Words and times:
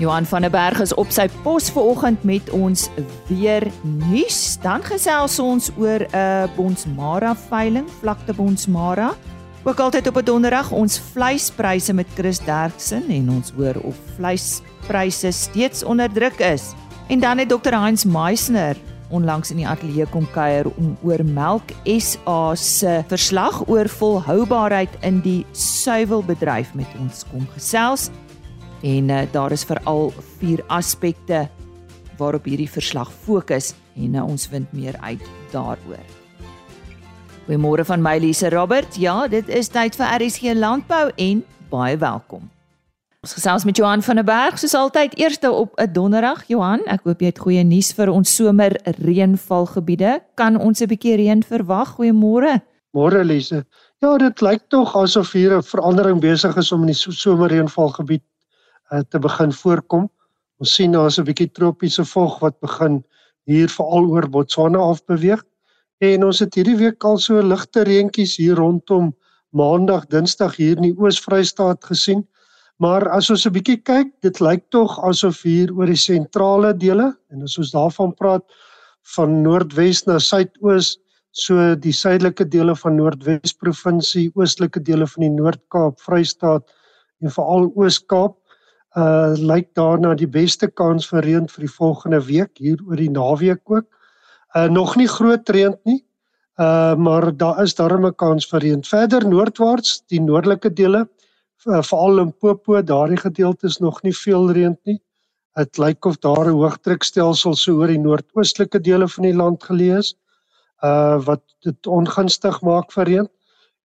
Johan 0.00 0.24
van 0.26 0.40
der 0.40 0.50
Berg 0.50 0.80
is 0.80 0.94
op 0.96 1.10
sy 1.12 1.26
pos 1.44 1.66
vanoggend 1.68 2.22
met 2.24 2.46
ons 2.56 2.86
weer 3.28 3.66
nuus. 3.84 4.56
Dan 4.62 4.80
gesels 4.80 5.36
ons 5.38 5.68
oor 5.76 6.00
'n 6.00 6.16
uh, 6.16 6.48
Bonsmara 6.56 7.34
veiling, 7.36 7.84
vlakte 8.00 8.32
Bonsmara. 8.32 9.12
Ook 9.62 9.78
altyd 9.78 10.08
op 10.08 10.16
'n 10.16 10.24
donderdag 10.24 10.70
ons 10.70 10.98
vleispryse 11.12 11.92
met 11.92 12.06
Chris 12.14 12.38
Derksen 12.38 13.04
en 13.08 13.30
ons 13.30 13.52
hoor 13.56 13.76
of 13.82 13.96
vleispryse 14.16 15.30
steeds 15.30 15.84
onder 15.84 16.12
druk 16.12 16.38
is. 16.38 16.72
En 17.08 17.20
dan 17.20 17.38
het 17.38 17.48
Dr. 17.48 17.74
Heinz 17.74 18.04
Meisner 18.04 18.76
onlangs 19.08 19.50
in 19.50 19.56
die 19.56 19.68
ateljee 19.68 20.06
kom 20.06 20.30
kuier 20.30 20.66
om 20.76 20.96
oor 21.02 21.24
Melk 21.24 21.70
SA 21.84 22.54
se 22.54 23.04
verslag 23.06 23.68
oor 23.68 23.88
volhoubaarheid 23.88 24.96
in 25.00 25.20
die 25.20 25.46
suiwelbedryf 25.52 26.74
met 26.74 26.88
ons 27.00 27.24
kom 27.30 27.46
gesels. 27.52 28.10
En 28.82 29.08
uh, 29.08 29.22
daar 29.32 29.52
is 29.52 29.64
veral 29.64 30.12
vier 30.38 30.64
aspekte 30.66 31.48
waarop 32.16 32.44
hierdie 32.44 32.70
verslag 32.70 33.12
fokus 33.12 33.74
en 33.96 34.14
uh, 34.14 34.24
ons 34.24 34.46
vind 34.46 34.72
meer 34.72 34.96
uit 35.00 35.22
daaroor. 35.52 36.06
Goeiemôre 37.44 37.84
van 37.84 38.02
my 38.02 38.18
Lise 38.18 38.48
Robert. 38.48 38.96
Ja, 38.96 39.28
dit 39.28 39.48
is 39.48 39.68
tyd 39.68 39.96
vir 39.98 40.16
RSG 40.20 40.54
Landbou 40.54 41.10
en 41.16 41.44
baie 41.72 41.96
welkom. 41.98 42.48
Ons 43.20 43.34
gesels 43.36 43.66
met 43.68 43.76
Johan 43.76 44.00
van 44.00 44.16
der 44.16 44.24
Berg 44.24 44.56
soos 44.60 44.74
altyd 44.74 45.18
eerste 45.18 45.50
op 45.52 45.74
'n 45.76 45.92
donderdag. 45.92 46.46
Johan, 46.48 46.80
ek 46.86 47.04
hoop 47.04 47.20
jy 47.20 47.26
het 47.26 47.38
goeie 47.38 47.64
nuus 47.64 47.92
vir 47.92 48.08
ons 48.08 48.34
somer 48.34 48.72
reënvalgebiede. 48.84 50.20
Kan 50.34 50.56
ons 50.56 50.80
'n 50.80 50.86
bietjie 50.86 51.16
reën 51.16 51.42
verwag? 51.42 51.96
Goeiemôre. 51.98 52.62
Môre 52.96 53.24
Lise. 53.24 53.66
Ja, 53.98 54.16
dit 54.16 54.40
lyk 54.40 54.62
tog 54.68 54.96
asof 54.96 55.32
hier 55.32 55.56
'n 55.56 55.62
verandering 55.62 56.20
besig 56.20 56.56
is 56.56 56.72
om 56.72 56.80
in 56.80 56.86
die 56.86 56.94
somerreënvalgebied 56.94 58.22
uh, 58.92 59.00
te 59.08 59.18
begin 59.18 59.52
voorkom. 59.52 60.08
Ons 60.60 60.74
sien 60.74 60.92
daar's 60.92 61.18
'n 61.18 61.24
bietjie 61.24 61.50
tropiese 61.52 62.04
vog 62.04 62.40
wat 62.40 62.60
begin 62.60 63.02
hier 63.46 63.68
veral 63.68 64.10
oor 64.10 64.28
Botswana 64.28 64.78
af 64.78 65.04
beweeg. 65.06 65.42
En 66.00 66.24
ons 66.24 66.38
het 66.38 66.54
hierdie 66.54 66.76
week 66.76 67.04
al 67.04 67.18
so 67.18 67.40
ligte 67.42 67.84
reentjies 67.84 68.36
hier 68.36 68.56
rondom 68.56 69.14
Maandag, 69.52 70.06
Dinsdag 70.06 70.56
hier 70.56 70.76
in 70.76 70.82
die 70.82 70.96
Oos-Vrystaat 70.96 71.84
gesien. 71.84 72.26
Maar 72.80 73.08
as 73.12 73.30
ons 73.30 73.46
'n 73.46 73.52
bietjie 73.52 73.82
kyk, 73.82 74.08
dit 74.22 74.40
lyk 74.40 74.70
tog 74.70 74.98
asof 75.04 75.42
hier 75.42 75.72
oor 75.76 75.86
die 75.86 75.96
sentrale 75.96 76.72
dele 76.72 77.16
en 77.30 77.42
as 77.42 77.58
ons 77.58 77.72
daarvan 77.72 78.14
praat 78.14 78.44
van 79.16 79.42
Noordwes 79.42 80.06
na 80.06 80.18
Suidoos, 80.18 80.98
so 81.32 81.74
die 81.74 81.92
suidelike 81.92 82.48
dele 82.48 82.74
van 82.76 82.96
Noordwes 82.96 83.52
provinsie, 83.52 84.30
oostelike 84.34 84.80
dele 84.80 85.06
van 85.06 85.26
die 85.26 85.34
Noord-Kaap, 85.34 86.00
Vrystaat 86.00 86.64
en 87.20 87.30
veral 87.30 87.70
Oos-Kaap, 87.76 88.39
uh 88.96 89.34
lyk 89.38 89.68
daarna 89.78 90.14
die 90.18 90.26
beste 90.26 90.66
kans 90.66 91.06
vir 91.06 91.22
reën 91.22 91.46
vir 91.46 91.66
die 91.66 91.74
volgende 91.74 92.20
week 92.26 92.58
hier 92.58 92.78
oor 92.88 92.96
die 92.96 93.10
naweek 93.10 93.60
ook. 93.70 93.86
Uh 94.54 94.68
nog 94.68 94.96
nie 94.96 95.06
groot 95.08 95.48
reën 95.48 95.76
nie. 95.84 96.02
Uh 96.58 96.96
maar 96.96 97.30
daar 97.36 97.62
is 97.62 97.74
darem 97.74 98.06
'n 98.06 98.14
kans 98.14 98.46
vir 98.50 98.60
reën. 98.60 98.82
Verder 98.82 99.28
noordwaarts, 99.28 100.02
die 100.08 100.20
noordelike 100.20 100.72
dele, 100.72 101.08
uh, 101.66 101.82
veral 101.82 102.14
Limpopo, 102.14 102.82
daardie 102.82 103.16
gedeelte 103.16 103.66
is 103.66 103.78
nog 103.78 104.02
nie 104.02 104.14
veel 104.14 104.50
reën 104.52 104.76
nie. 104.84 105.00
Dit 105.54 105.78
lyk 105.78 106.04
of 106.04 106.18
daar 106.18 106.46
'n 106.46 106.58
hoëdrukstelsel 106.58 107.54
so 107.54 107.72
oor 107.78 107.86
die 107.86 107.98
noordoostelike 107.98 108.80
dele 108.80 109.08
van 109.08 109.24
die 109.24 109.34
land 109.34 109.62
geleë 109.62 109.98
is. 109.98 110.14
Uh 110.82 111.22
wat 111.24 111.42
dit 111.62 111.86
ongunstig 111.86 112.60
maak 112.62 112.92
vir 112.92 113.04
reën. 113.04 113.28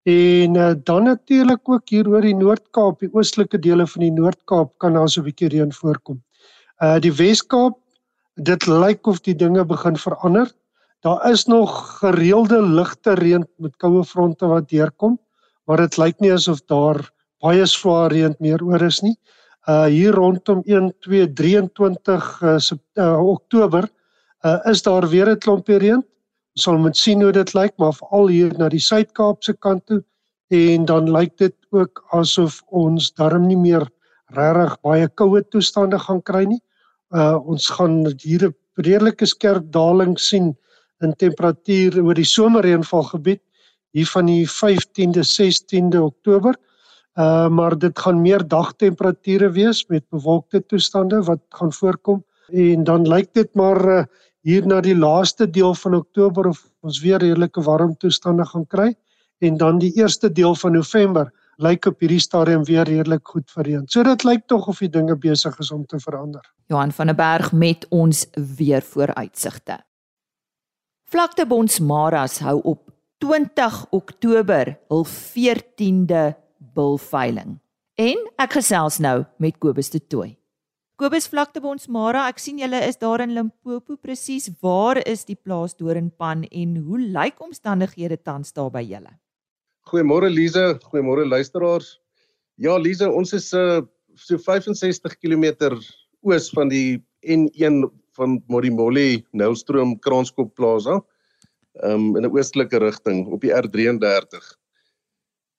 En 0.06 0.54
uh, 0.56 0.72
dan 0.84 1.04
natuurlik 1.04 1.70
ook 1.70 1.90
hier 1.90 2.08
oor 2.08 2.22
die 2.22 2.36
Noord-Kaap, 2.38 3.00
die 3.02 3.10
oostelike 3.10 3.58
dele 3.58 3.88
van 3.90 4.04
die 4.04 4.14
Noord-Kaap 4.14 4.76
kan 4.78 4.94
daar 4.94 5.10
so 5.10 5.22
'n 5.22 5.26
bietjie 5.26 5.50
reën 5.50 5.72
voorkom. 5.74 6.22
Uh 6.78 7.00
die 7.02 7.14
Wes-Kaap, 7.14 7.80
dit 8.36 8.68
lyk 8.68 9.08
of 9.08 9.20
die 9.26 9.36
dinge 9.36 9.66
begin 9.66 9.98
verander. 9.98 10.52
Daar 11.02 11.32
is 11.32 11.46
nog 11.46 11.98
gereelde 12.00 12.62
ligte 12.62 13.14
reën 13.14 13.48
met 13.58 13.78
koue 13.78 14.04
fronte 14.04 14.46
wat 14.46 14.70
deurkom, 14.70 15.18
maar 15.66 15.78
dit 15.78 15.98
lyk 15.98 16.20
nie 16.20 16.34
asof 16.34 16.62
daar 16.70 17.02
baie 17.42 17.66
swaar 17.66 18.12
reën 18.12 18.36
meer 18.40 18.62
oor 18.64 18.82
is 18.82 19.02
nie. 19.02 19.18
Uh 19.68 19.86
hier 19.86 20.14
rondom 20.14 20.62
1 20.66 20.94
2 21.00 21.34
23 21.34 22.42
uh, 22.42 22.58
uh 22.94 23.28
Oktober 23.28 23.90
uh 24.46 24.60
is 24.70 24.84
daar 24.84 25.10
weer 25.10 25.30
'n 25.30 25.40
klompie 25.40 25.78
reën 25.78 26.06
sal 26.56 26.78
moet 26.80 26.98
sien 26.98 27.22
hoe 27.24 27.34
dit 27.36 27.54
lyk 27.54 27.74
maar 27.82 27.94
veral 27.98 28.30
hier 28.32 28.54
na 28.60 28.70
die 28.72 28.82
Suid-Kaapse 28.84 29.58
kant 29.60 29.84
toe 29.92 30.02
en 30.56 30.86
dan 30.88 31.10
lyk 31.12 31.34
dit 31.42 31.56
ook 31.76 32.04
asof 32.16 32.62
ons 32.72 33.12
darm 33.20 33.48
nie 33.50 33.60
meer 33.60 33.88
regtig 34.36 34.76
baie 34.86 35.08
koue 35.20 35.42
toestande 35.52 36.00
gaan 36.00 36.22
kry 36.24 36.46
nie. 36.48 36.62
Uh 37.12 37.36
ons 37.44 37.68
gaan 37.78 38.06
hier 38.24 38.48
'n 38.48 38.56
redelike 38.78 39.26
skerp 39.26 39.72
daling 39.72 40.16
sien 40.20 40.56
in 41.04 41.14
temperatuur 41.14 42.00
oor 42.04 42.16
die 42.16 42.28
somerreënvalgebied 42.28 43.42
hier 43.92 44.08
van 44.08 44.26
die 44.26 44.48
15de 44.48 45.24
16de 45.24 46.00
Oktober. 46.00 46.56
Uh 47.18 47.50
maar 47.50 47.78
dit 47.78 48.00
gaan 48.00 48.22
meer 48.22 48.48
dagtemperature 48.48 49.52
wees 49.52 49.86
met 49.88 50.04
bewolkte 50.10 50.66
toestande 50.66 51.24
wat 51.24 51.42
gaan 51.50 51.72
voorkom 51.72 52.24
en 52.48 52.84
dan 52.84 53.08
lyk 53.08 53.34
dit 53.34 53.50
maar 53.56 53.86
uh, 53.90 54.04
hier 54.46 54.66
na 54.70 54.78
die 54.86 54.96
laaste 54.96 55.48
deel 55.50 55.74
van 55.82 55.96
Oktober 55.98 56.52
of 56.52 56.62
ons 56.86 57.00
weer 57.02 57.18
redelike 57.24 57.64
warm 57.66 57.96
toestande 57.98 58.46
gaan 58.46 58.68
kry 58.70 58.92
en 59.44 59.58
dan 59.58 59.80
die 59.82 59.92
eerste 59.98 60.30
deel 60.32 60.54
van 60.56 60.78
November 60.78 61.32
lyk 61.58 61.88
op 61.90 62.04
hierdie 62.04 62.22
stadium 62.22 62.64
weer 62.68 62.86
redelik 62.86 63.26
goed 63.28 63.50
verreën. 63.52 63.88
So 63.90 64.04
dit 64.04 64.24
lyk 64.28 64.46
tog 64.52 64.68
of 64.68 64.84
die 64.84 64.92
dinge 64.92 65.16
besig 65.18 65.58
is 65.60 65.72
om 65.72 65.86
te 65.86 66.00
verander. 66.00 66.44
Johan 66.70 66.92
van 66.92 67.12
der 67.12 67.18
Berg 67.18 67.52
met 67.52 67.88
ons 67.90 68.26
weer 68.58 68.82
vooruitsigte. 68.86 69.80
Vlakte 71.10 71.46
Bonsmaras 71.48 72.40
hou 72.44 72.60
op 72.64 72.90
20 73.24 73.86
Oktober 73.96 74.76
hul 74.92 75.06
14de 75.10 76.34
bilveiling. 76.76 77.60
En 77.96 78.26
ek 78.36 78.60
gesels 78.60 79.00
nou 79.00 79.24
met 79.40 79.58
Kobus 79.58 79.90
de 79.90 80.02
Tooi. 80.04 80.36
Kobus 80.96 81.26
vlakte 81.28 81.60
by 81.60 81.74
ons 81.74 81.90
Mara, 81.92 82.22
ek 82.32 82.38
sien 82.40 82.60
julle 82.62 82.80
is 82.88 82.96
daar 82.96 83.20
in 83.20 83.34
Limpopo 83.36 83.98
presies. 84.00 84.46
Waar 84.64 85.02
is 85.04 85.26
die 85.28 85.36
plaas 85.36 85.76
Doringpan 85.76 86.46
en 86.48 86.78
hoe 86.86 87.00
lyk 87.18 87.42
omstandighede 87.44 88.16
tans 88.24 88.56
daar 88.56 88.70
by 88.72 88.80
julle? 88.80 89.12
Goeiemôre 89.92 90.30
Lize, 90.32 90.64
goeiemôre 90.88 91.26
luisteraars. 91.28 91.98
Ja 92.56 92.78
Lize, 92.80 93.10
ons 93.12 93.36
is 93.36 93.50
uh, 93.52 93.82
so 94.16 94.40
65 94.40 95.20
km 95.20 95.76
oos 96.24 96.48
van 96.56 96.72
die 96.72 97.04
N1 97.28 97.84
van 98.16 98.40
Modimolle 98.48 99.26
Nelstroom 99.36 99.98
Kranskop 100.00 100.56
Plaza. 100.56 101.02
Um 101.84 102.16
in 102.16 102.24
'n 102.24 102.32
oostelike 102.32 102.80
rigting 102.80 103.28
op 103.36 103.44
die 103.44 103.52
R33. 103.52 104.40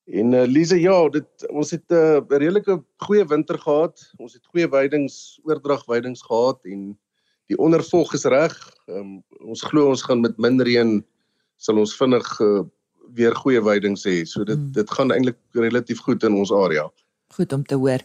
En 0.06 0.32
uh, 0.32 0.44
Lize, 0.46 0.78
ja, 0.80 1.08
dit 1.10 1.46
ons 1.50 1.70
het 1.70 1.90
eh, 1.90 2.18
'n 2.18 2.26
uh, 2.30 2.38
redelike 2.38 2.82
goeie 2.96 3.24
winter 3.26 3.58
gehad. 3.58 4.12
Ons 4.16 4.32
het 4.32 4.46
goeie 4.46 4.68
weidings, 4.68 5.40
oordrag 5.42 5.84
weidings 5.86 6.22
gehad 6.22 6.58
en 6.62 6.98
die 7.46 7.58
ondervog 7.58 8.14
is 8.14 8.24
reg. 8.24 8.54
Um, 8.86 9.22
ons 9.42 9.62
glo 9.62 9.88
ons 9.88 10.02
gaan 10.02 10.20
met 10.20 10.38
min 10.38 10.62
reën 10.62 11.04
sal 11.56 11.78
ons 11.78 11.96
vinnig 11.96 12.40
uh, 12.40 12.62
weer 13.14 13.34
goeie 13.34 13.62
weidings 13.62 14.04
hê. 14.06 14.24
So 14.24 14.44
dit 14.44 14.58
hmm. 14.58 14.72
dit 14.72 14.90
gaan 14.90 15.10
eintlik 15.10 15.38
relatief 15.52 15.98
goed 15.98 16.22
in 16.22 16.34
ons 16.34 16.52
area. 16.52 16.86
Goed 17.34 17.52
om 17.52 17.64
te 17.64 17.74
hoor. 17.74 18.02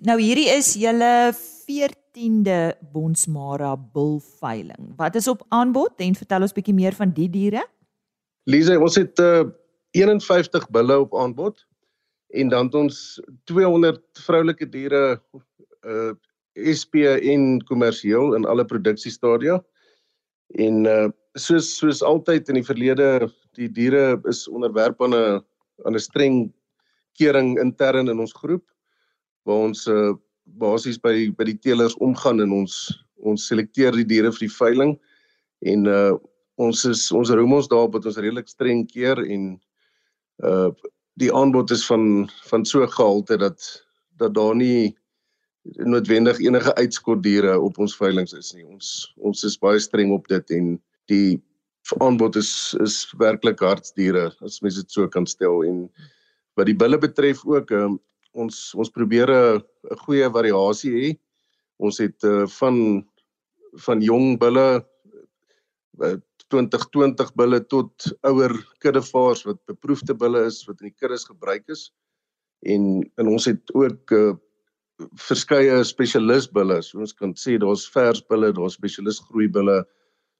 Nou 0.00 0.20
hierdie 0.20 0.50
is 0.50 0.74
julle 0.78 1.32
14de 1.34 2.78
Bonsmara 2.92 3.76
bulveiling. 3.76 4.94
Wat 4.96 5.14
is 5.18 5.26
op 5.26 5.42
aanbod 5.48 5.98
en 5.98 6.14
vertel 6.14 6.46
ons 6.46 6.54
bietjie 6.54 6.74
meer 6.74 6.94
van 6.94 7.10
die 7.10 7.30
diere? 7.30 7.66
Lize, 8.44 8.78
ons 8.78 8.94
het 8.98 9.18
uh, 9.18 9.42
51 9.92 10.68
bulle 10.72 10.98
op 11.04 11.14
aanbod 11.16 11.66
en 12.32 12.48
dan 12.48 12.68
het 12.68 12.74
ons 12.74 12.98
200 13.44 14.00
vroulike 14.26 14.68
diere 14.68 15.20
uh 15.82 16.12
SP 16.52 17.06
en 17.08 17.62
kommersieel 17.64 18.34
in 18.36 18.44
alle 18.44 18.64
produksiestadia. 18.68 19.56
En 20.60 20.84
uh 20.84 21.08
soos 21.40 21.70
soos 21.78 22.02
altyd 22.04 22.48
in 22.52 22.58
die 22.60 22.66
verlede 22.66 23.28
die 23.56 23.70
diere 23.72 24.20
is 24.28 24.44
onderwerp 24.48 25.00
aan 25.02 25.14
'n 25.14 25.40
aan 25.84 25.94
'n 25.96 26.00
streng 26.00 26.52
kering 27.18 27.58
intern 27.60 28.08
in 28.08 28.20
ons 28.20 28.32
groep 28.32 28.64
waar 29.44 29.64
ons 29.68 29.86
uh 29.86 30.12
basies 30.44 30.98
by 30.98 31.30
by 31.38 31.44
die 31.44 31.58
teelers 31.58 31.96
omgaan 31.96 32.40
en 32.40 32.52
ons 32.52 32.74
ons 33.16 33.46
selekteer 33.46 33.92
die 33.92 34.04
diere 34.04 34.32
vir 34.32 34.48
die 34.48 34.56
veiling 34.56 34.92
en 35.60 35.86
uh 35.86 36.12
ons 36.60 36.84
is 36.84 37.12
ons 37.12 37.30
roem 37.30 37.52
ons 37.52 37.68
daarop 37.68 37.92
dat 37.92 38.06
ons 38.06 38.20
redelik 38.20 38.48
streng 38.48 38.86
keer 38.86 39.18
en 39.24 39.60
uh 40.42 40.70
die 41.20 41.32
aanbod 41.34 41.70
is 41.70 41.84
van 41.86 42.28
van 42.48 42.64
so 42.64 42.86
gehalte 42.86 43.36
dat 43.36 43.60
dat 44.16 44.34
daar 44.34 44.56
nie 44.56 44.96
noodwendig 45.62 46.40
enige 46.40 46.74
uitskot 46.74 47.22
diere 47.22 47.58
op 47.60 47.78
ons 47.78 47.96
veilinge 47.96 48.38
is 48.38 48.52
nie. 48.56 48.64
Ons 48.64 49.12
ons 49.16 49.44
is 49.44 49.58
baie 49.58 49.80
streng 49.80 50.12
op 50.12 50.28
dit 50.28 50.54
en 50.56 50.74
die 51.12 51.42
aanbod 52.00 52.36
is 52.40 52.74
is 52.80 52.96
werklik 53.18 53.60
hartsdiere 53.60 54.30
as 54.40 54.60
mens 54.62 54.80
dit 54.80 54.90
so 54.90 55.08
kan 55.08 55.26
stel 55.26 55.62
en 55.68 55.84
wat 56.58 56.68
die 56.68 56.76
bulle 56.76 56.98
betref 56.98 57.44
ook 57.46 57.70
um, 57.76 57.98
ons 58.32 58.72
ons 58.74 58.90
probeer 58.90 59.30
'n 59.30 59.62
goeie 60.06 60.28
variasie 60.30 60.92
hê. 60.96 61.08
Ons 61.78 61.98
het 61.98 62.24
uh, 62.24 62.46
van 62.58 63.04
van 63.86 64.00
jong 64.00 64.38
bulle 64.38 64.84
uh, 66.00 66.16
2020 66.52 67.32
bulle 67.38 67.60
tot 67.72 68.08
ouer 68.28 68.54
kuddevaars 68.84 69.44
wat 69.48 69.60
beproefde 69.70 70.16
bulle 70.18 70.44
is 70.48 70.62
wat 70.68 70.80
in 70.80 70.90
die 70.90 70.96
kuddes 71.00 71.26
gebruik 71.28 71.64
is. 71.72 71.88
En 72.68 73.02
en 73.20 73.32
ons 73.32 73.48
het 73.50 73.74
ook 73.74 74.14
uh, 74.16 74.34
verskeie 75.26 75.80
spesialisbulle. 75.88 76.78
So 76.84 77.02
ons 77.02 77.16
kan 77.16 77.34
sê 77.40 77.56
daar's 77.58 77.88
versbulle, 77.90 78.52
daar's 78.54 78.78
spesialis 78.78 79.22
groeibulle. 79.30 79.82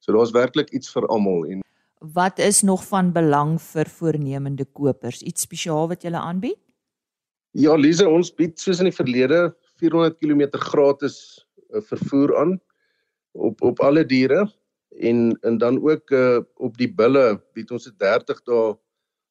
So 0.04 0.14
daar's 0.14 0.34
werklik 0.36 0.70
iets 0.76 0.92
vir 0.94 1.08
almal 1.10 1.48
en 1.48 1.62
wat 2.02 2.38
is 2.42 2.62
nog 2.66 2.82
van 2.84 3.12
belang 3.14 3.60
vir 3.62 3.86
voornemende 3.86 4.64
kopers? 4.64 5.22
Iets 5.22 5.46
spesiaal 5.46 5.88
wat 5.88 6.02
jy 6.02 6.10
aanbied? 6.18 6.58
Ja, 7.54 7.76
Lize, 7.76 8.08
ons 8.08 8.32
bied 8.34 8.58
soos 8.58 8.80
in 8.80 8.88
die 8.88 8.96
verlede 8.96 9.52
400 9.78 10.18
km 10.18 10.58
gratis 10.58 11.16
uh, 11.70 11.82
vervoer 11.84 12.34
aan 12.40 12.56
op 13.32 13.62
op 13.62 13.80
alle 13.80 14.04
diere 14.04 14.46
en 15.00 15.38
en 15.42 15.58
dan 15.58 15.78
ook 15.82 16.10
uh, 16.10 16.40
op 16.56 16.76
die 16.76 16.90
bulle 16.94 17.40
bied 17.54 17.70
ons 17.70 17.88
'n 17.88 17.96
30 17.98 18.42
dae 18.44 18.74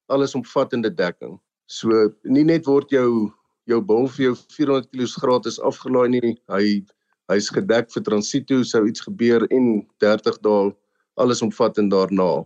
allesomvattende 0.07 0.93
dekking. 0.93 1.39
So 1.65 2.11
nie 2.23 2.43
net 2.43 2.65
word 2.65 2.89
jou 2.89 3.31
jou 3.65 3.81
bul 3.81 4.07
vir 4.07 4.23
jou 4.25 4.35
400 4.35 4.89
kg 4.91 5.07
gratis 5.21 5.59
afgelaai 5.59 6.09
nie, 6.09 6.37
hy 6.49 6.83
hy's 7.31 7.49
gedek 7.49 7.91
vir 7.91 8.03
transito 8.03 8.63
sou 8.63 8.87
iets 8.87 9.01
gebeur 9.01 9.47
en 9.51 9.87
30 9.99 10.41
dae 10.41 10.73
allesomvattend 11.15 11.91
daarna. 11.91 12.43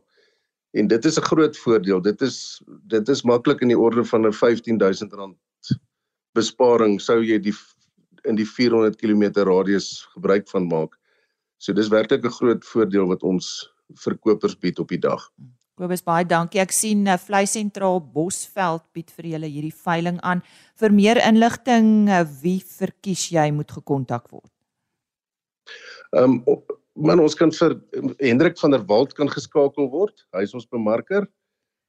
En 0.73 0.87
dit 0.87 1.05
is 1.05 1.17
'n 1.17 1.27
groot 1.31 1.57
voordeel. 1.57 2.01
Dit 2.01 2.21
is 2.21 2.61
dit 2.87 3.09
is 3.09 3.23
maklik 3.23 3.61
in 3.61 3.67
die 3.67 3.79
orde 3.79 4.03
van 4.03 4.27
'n 4.27 4.33
15000 4.33 5.13
rand 5.13 5.37
besparing 6.35 6.99
sou 6.99 7.21
jy 7.23 7.39
die 7.39 7.55
in 8.25 8.37
die 8.39 8.47
400 8.47 8.97
km 8.97 9.45
radius 9.45 10.05
gebruik 10.15 10.47
van 10.49 10.67
maak. 10.67 10.95
So 11.65 11.73
dis 11.73 11.89
werklik 11.89 12.25
'n 12.25 12.37
groot 12.37 12.65
voordeel 12.65 13.07
wat 13.09 13.23
ons 13.23 13.45
verkopers 14.05 14.53
bied 14.53 14.79
op 14.79 14.89
die 14.93 15.01
dag. 15.01 15.21
Kobus 15.75 16.03
baie 16.05 16.25
dankie. 16.25 16.61
Ek 16.61 16.71
sien 16.71 17.07
uh, 17.07 17.17
Vleis 17.17 17.55
Sentraal 17.57 17.97
Bosveld 17.99 18.83
bied 18.93 19.09
vir 19.17 19.25
julle 19.33 19.49
hierdie 19.49 19.73
veiling 19.73 20.19
aan. 20.21 20.43
Vir 20.77 20.93
meer 20.93 21.17
inligting, 21.17 22.07
uh, 22.07 22.21
wie 22.43 22.61
verkies 22.61 23.31
jy 23.33 23.49
moet 23.51 23.71
gekontak 23.73 24.29
word? 24.29 24.51
Ehm 26.13 26.37
um, 26.45 26.61
man 26.95 27.19
ons 27.19 27.35
kan 27.35 27.51
vir 27.51 27.75
Hendrik 28.21 28.59
van 28.61 28.71
der 28.71 28.85
Walt 28.87 29.17
kan 29.17 29.27
geskakel 29.27 29.89
word. 29.89 30.21
Hy 30.37 30.45
is 30.45 30.53
ons 30.53 30.69
bemarker. 30.69 31.25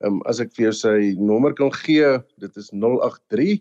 Ehm 0.00 0.16
um, 0.16 0.22
as 0.26 0.40
ek 0.40 0.56
vir 0.56 0.70
jou 0.70 0.76
sy 0.80 1.12
nommer 1.20 1.52
kan 1.52 1.70
gee, 1.84 2.16
dit 2.40 2.56
is 2.56 2.72
083 2.72 3.60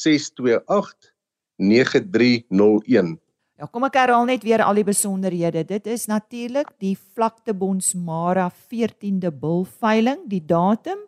628 0.00 1.12
9301. 1.60 3.20
Ja, 3.62 3.68
kom 3.70 3.84
ek 3.86 3.94
herhaal 3.94 4.24
net 4.26 4.42
weer 4.42 4.58
al 4.66 4.74
die 4.74 4.82
besonderhede. 4.82 5.60
Dit 5.62 5.84
is 5.86 6.08
natuurlik 6.10 6.72
die 6.82 6.96
Vlaktebons 6.98 7.92
Mara 7.94 8.48
14de 8.50 9.30
bulveiling, 9.30 10.24
die 10.26 10.40
datum 10.42 10.98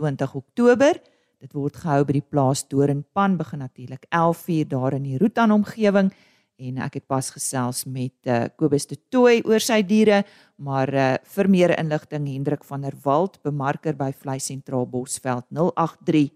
20 0.00 0.32
Oktober. 0.38 0.96
Dit 1.44 1.52
word 1.52 1.76
gehou 1.76 2.06
by 2.08 2.14
die 2.16 2.24
plaas 2.24 2.62
Doringpan 2.72 3.36
begin 3.36 3.60
natuurlik 3.60 4.06
11:00 4.08 4.64
daar 4.70 4.96
in 4.96 5.02
die 5.10 5.18
Rootan 5.20 5.52
omgewing 5.52 6.08
en 6.56 6.78
ek 6.78 6.94
het 6.94 7.06
pas 7.06 7.30
gesels 7.30 7.84
met 7.84 8.16
uh, 8.24 8.48
Kobus 8.56 8.86
de 8.86 8.96
Tooi 8.96 9.42
oor 9.44 9.60
sy 9.60 9.82
diere, 9.82 10.24
maar 10.56 10.94
uh, 10.94 11.16
vir 11.36 11.48
meer 11.48 11.78
inligting 11.78 12.26
Hendrik 12.26 12.64
van 12.64 12.80
der 12.80 12.96
Walt, 13.04 13.42
bemarker 13.42 13.92
by 13.92 14.12
Vleis 14.12 14.46
Sentraal 14.46 14.86
Bosveld 14.86 15.44
083 15.52 16.32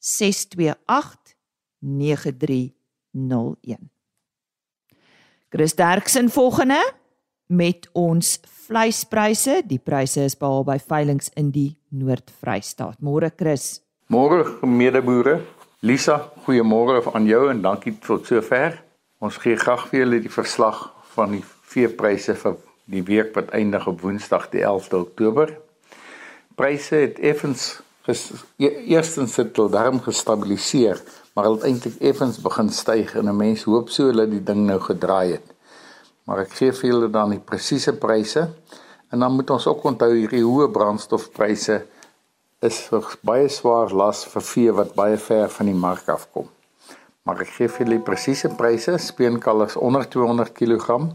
628 0.00 1.36
9301. 1.84 3.95
Chris 5.48 5.74
Derksen 5.74 6.30
volgende 6.30 6.92
met 7.46 7.88
ons 7.92 8.40
vleispryse. 8.66 9.60
Die 9.66 9.78
pryse 9.78 10.24
is 10.26 10.34
behaal 10.34 10.64
by 10.66 10.74
veilinge 10.82 11.30
in 11.38 11.52
die 11.54 11.76
Noord-Vrystaat. 11.94 12.98
Môre 12.98 13.30
Chris. 13.30 13.76
Môre 14.10 14.42
medeboere. 14.66 15.38
Lisa, 15.86 16.32
goeiemôre 16.46 16.98
aan 17.14 17.28
jou 17.30 17.44
en 17.52 17.62
dankie 17.62 17.94
tot 18.02 18.26
sover. 18.26 18.80
Ons 19.22 19.38
gee 19.38 19.54
graag 19.60 19.86
vir 19.92 20.02
julle 20.02 20.18
die 20.24 20.32
verslag 20.32 20.88
van 21.14 21.36
die 21.36 21.44
veepryse 21.70 22.34
vir 22.40 22.58
die 22.90 23.04
week 23.06 23.30
wat 23.38 23.52
eindig 23.54 23.86
op 23.86 24.02
Woensdag 24.02 24.48
die 24.50 24.64
11de 24.66 24.98
Oktober. 24.98 25.52
Pryse 26.58 27.04
het 27.04 27.22
effens 27.22 27.68
e-, 28.10 28.82
eerstens 28.90 29.38
het 29.38 29.54
hulle 29.54 29.70
darm 29.70 30.02
gestabiliseer, 30.02 30.98
maar 31.36 31.44
hulle 31.44 31.58
het 31.60 31.66
eintlik 31.68 31.98
effens 32.00 32.38
begin 32.40 32.70
styg 32.72 33.10
en 33.20 33.28
'n 33.28 33.36
mens 33.36 33.64
hoop 33.68 33.90
so 33.92 34.06
hulle 34.08 34.24
die 34.28 34.42
ding 34.42 34.62
nou 34.66 34.80
gedraai 34.80 35.32
het. 35.32 35.52
Maar 36.24 36.38
ek 36.38 36.52
gee 36.58 36.72
vir 36.72 36.90
julle 36.90 37.10
dan 37.10 37.30
die 37.30 37.44
presiese 37.50 37.92
pryse 37.92 38.48
en 39.10 39.18
dan 39.18 39.32
moet 39.32 39.50
ons 39.50 39.66
ook 39.66 39.84
onthou 39.84 40.12
hierdie 40.14 40.44
hoë 40.44 40.70
brandstofpryse 40.72 41.76
is 42.60 42.88
baie 43.20 43.48
swaar 43.48 43.92
las 43.92 44.24
vir 44.24 44.42
vee 44.42 44.72
wat 44.72 44.94
baie 44.94 45.16
ver 45.16 45.48
van 45.48 45.66
die 45.66 45.80
mark 45.86 46.08
af 46.08 46.26
kom. 46.32 46.48
Maar 47.22 47.40
ek 47.40 47.52
gee 47.58 47.68
vir 47.68 47.86
julle 47.86 48.00
presiese 48.00 48.48
pryse. 48.48 48.98
Speenkalfs 48.98 49.76
onder 49.76 50.08
200 50.08 50.52
kg 50.52 51.12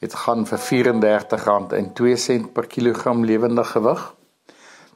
het 0.00 0.14
gaan 0.14 0.46
vir 0.46 0.58
R34.02 0.58 2.52
per 2.52 2.66
kilogram 2.66 3.24
lewendige 3.24 3.72
gewig 3.76 4.14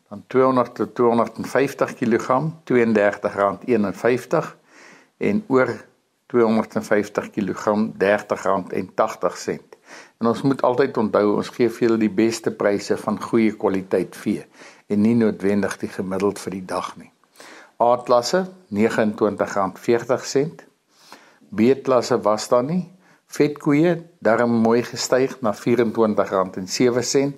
dan 0.09 0.25
200 0.27 0.75
tot 0.75 0.95
250 0.95 1.95
kg 1.95 2.53
R32.51 2.65 4.57
en 5.19 5.45
oor 5.47 5.75
250 6.27 7.31
kg 7.31 7.65
R30.80. 7.99 9.59
En 10.19 10.27
ons 10.27 10.43
moet 10.43 10.63
altyd 10.63 10.97
onthou 10.97 11.37
ons 11.37 11.49
gee 11.57 11.71
vir 11.73 11.87
julle 11.87 12.01
die 12.01 12.13
beste 12.13 12.51
pryse 12.53 12.97
van 13.01 13.23
goeie 13.23 13.53
kwaliteit 13.57 14.17
vee 14.17 14.45
en 14.89 15.01
nie 15.05 15.15
noodwendig 15.17 15.77
die 15.81 15.93
gemiddeld 15.93 16.39
vir 16.41 16.53
die 16.59 16.65
dag 16.65 16.97
nie. 16.97 17.13
A-klasse 17.81 18.41
R29.40. 18.75 20.65
B-klasse 21.49 22.21
was 22.25 22.49
daar 22.49 22.65
nie. 22.65 22.85
Vetkoeie 23.29 24.03
darm 24.25 24.51
mooi 24.65 24.83
gestyg 24.83 25.41
na 25.45 25.53
R24.07 25.55 27.33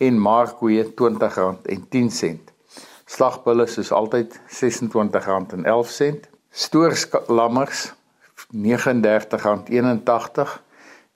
en 0.00 0.16
markkoeie 0.18 0.84
R20.10. 0.88 2.38
Slagbulle 3.10 3.66
soos 3.68 3.92
altyd 3.92 4.40
R26.11. 4.48 6.28
Stoorlammers 6.50 7.92
R39.81 8.50 10.58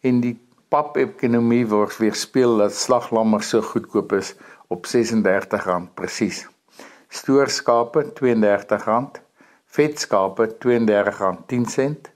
en 0.04 0.20
die 0.20 0.36
papekonomie 0.68 1.66
word 1.70 1.96
weerspieël 2.02 2.56
dat 2.60 2.74
slaglammers 2.76 3.48
so 3.54 3.62
goedkoop 3.62 4.12
is 4.18 4.34
op 4.68 4.86
R36 4.86 5.88
presies. 5.94 6.44
Stoorskape 7.14 8.02
R32, 8.10 9.20
vetskape 9.76 10.48
R32.10 10.50 12.10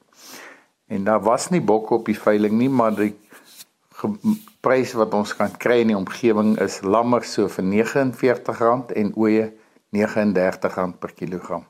en 0.88 1.04
daar 1.04 1.22
was 1.22 1.48
nie 1.52 1.60
bokke 1.62 1.94
op 1.94 2.08
die 2.08 2.18
veiling 2.18 2.56
nie, 2.58 2.70
maar 2.70 2.96
die 2.96 3.12
prys 4.60 4.92
wat 4.98 5.14
ons 5.14 5.34
kan 5.36 5.50
kry 5.62 5.80
in 5.82 5.88
die 5.92 5.96
omgewing 5.96 6.58
is 6.62 6.80
lammer 6.82 7.24
so 7.24 7.48
vir 7.48 7.64
R49 7.64 8.92
en 8.96 9.12
ooe 9.16 9.52
R39 9.94 10.98
per 11.00 11.12
kilogram. 11.16 11.64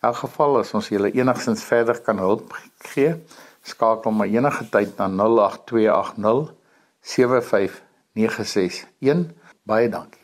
In 0.00 0.08
elk 0.08 0.16
geval 0.24 0.58
as 0.62 0.74
ons 0.74 0.88
julle 0.88 1.12
enigstens 1.12 1.64
verder 1.64 2.00
kan 2.00 2.18
help 2.18 2.54
gee, 2.92 3.14
skakel 3.62 4.12
maar 4.16 4.28
enige 4.32 4.64
tyd 4.72 4.96
na 4.96 5.08
08280 5.12 6.54
75961. 7.00 9.34
Baie 9.68 9.88
dankie. 9.88 10.18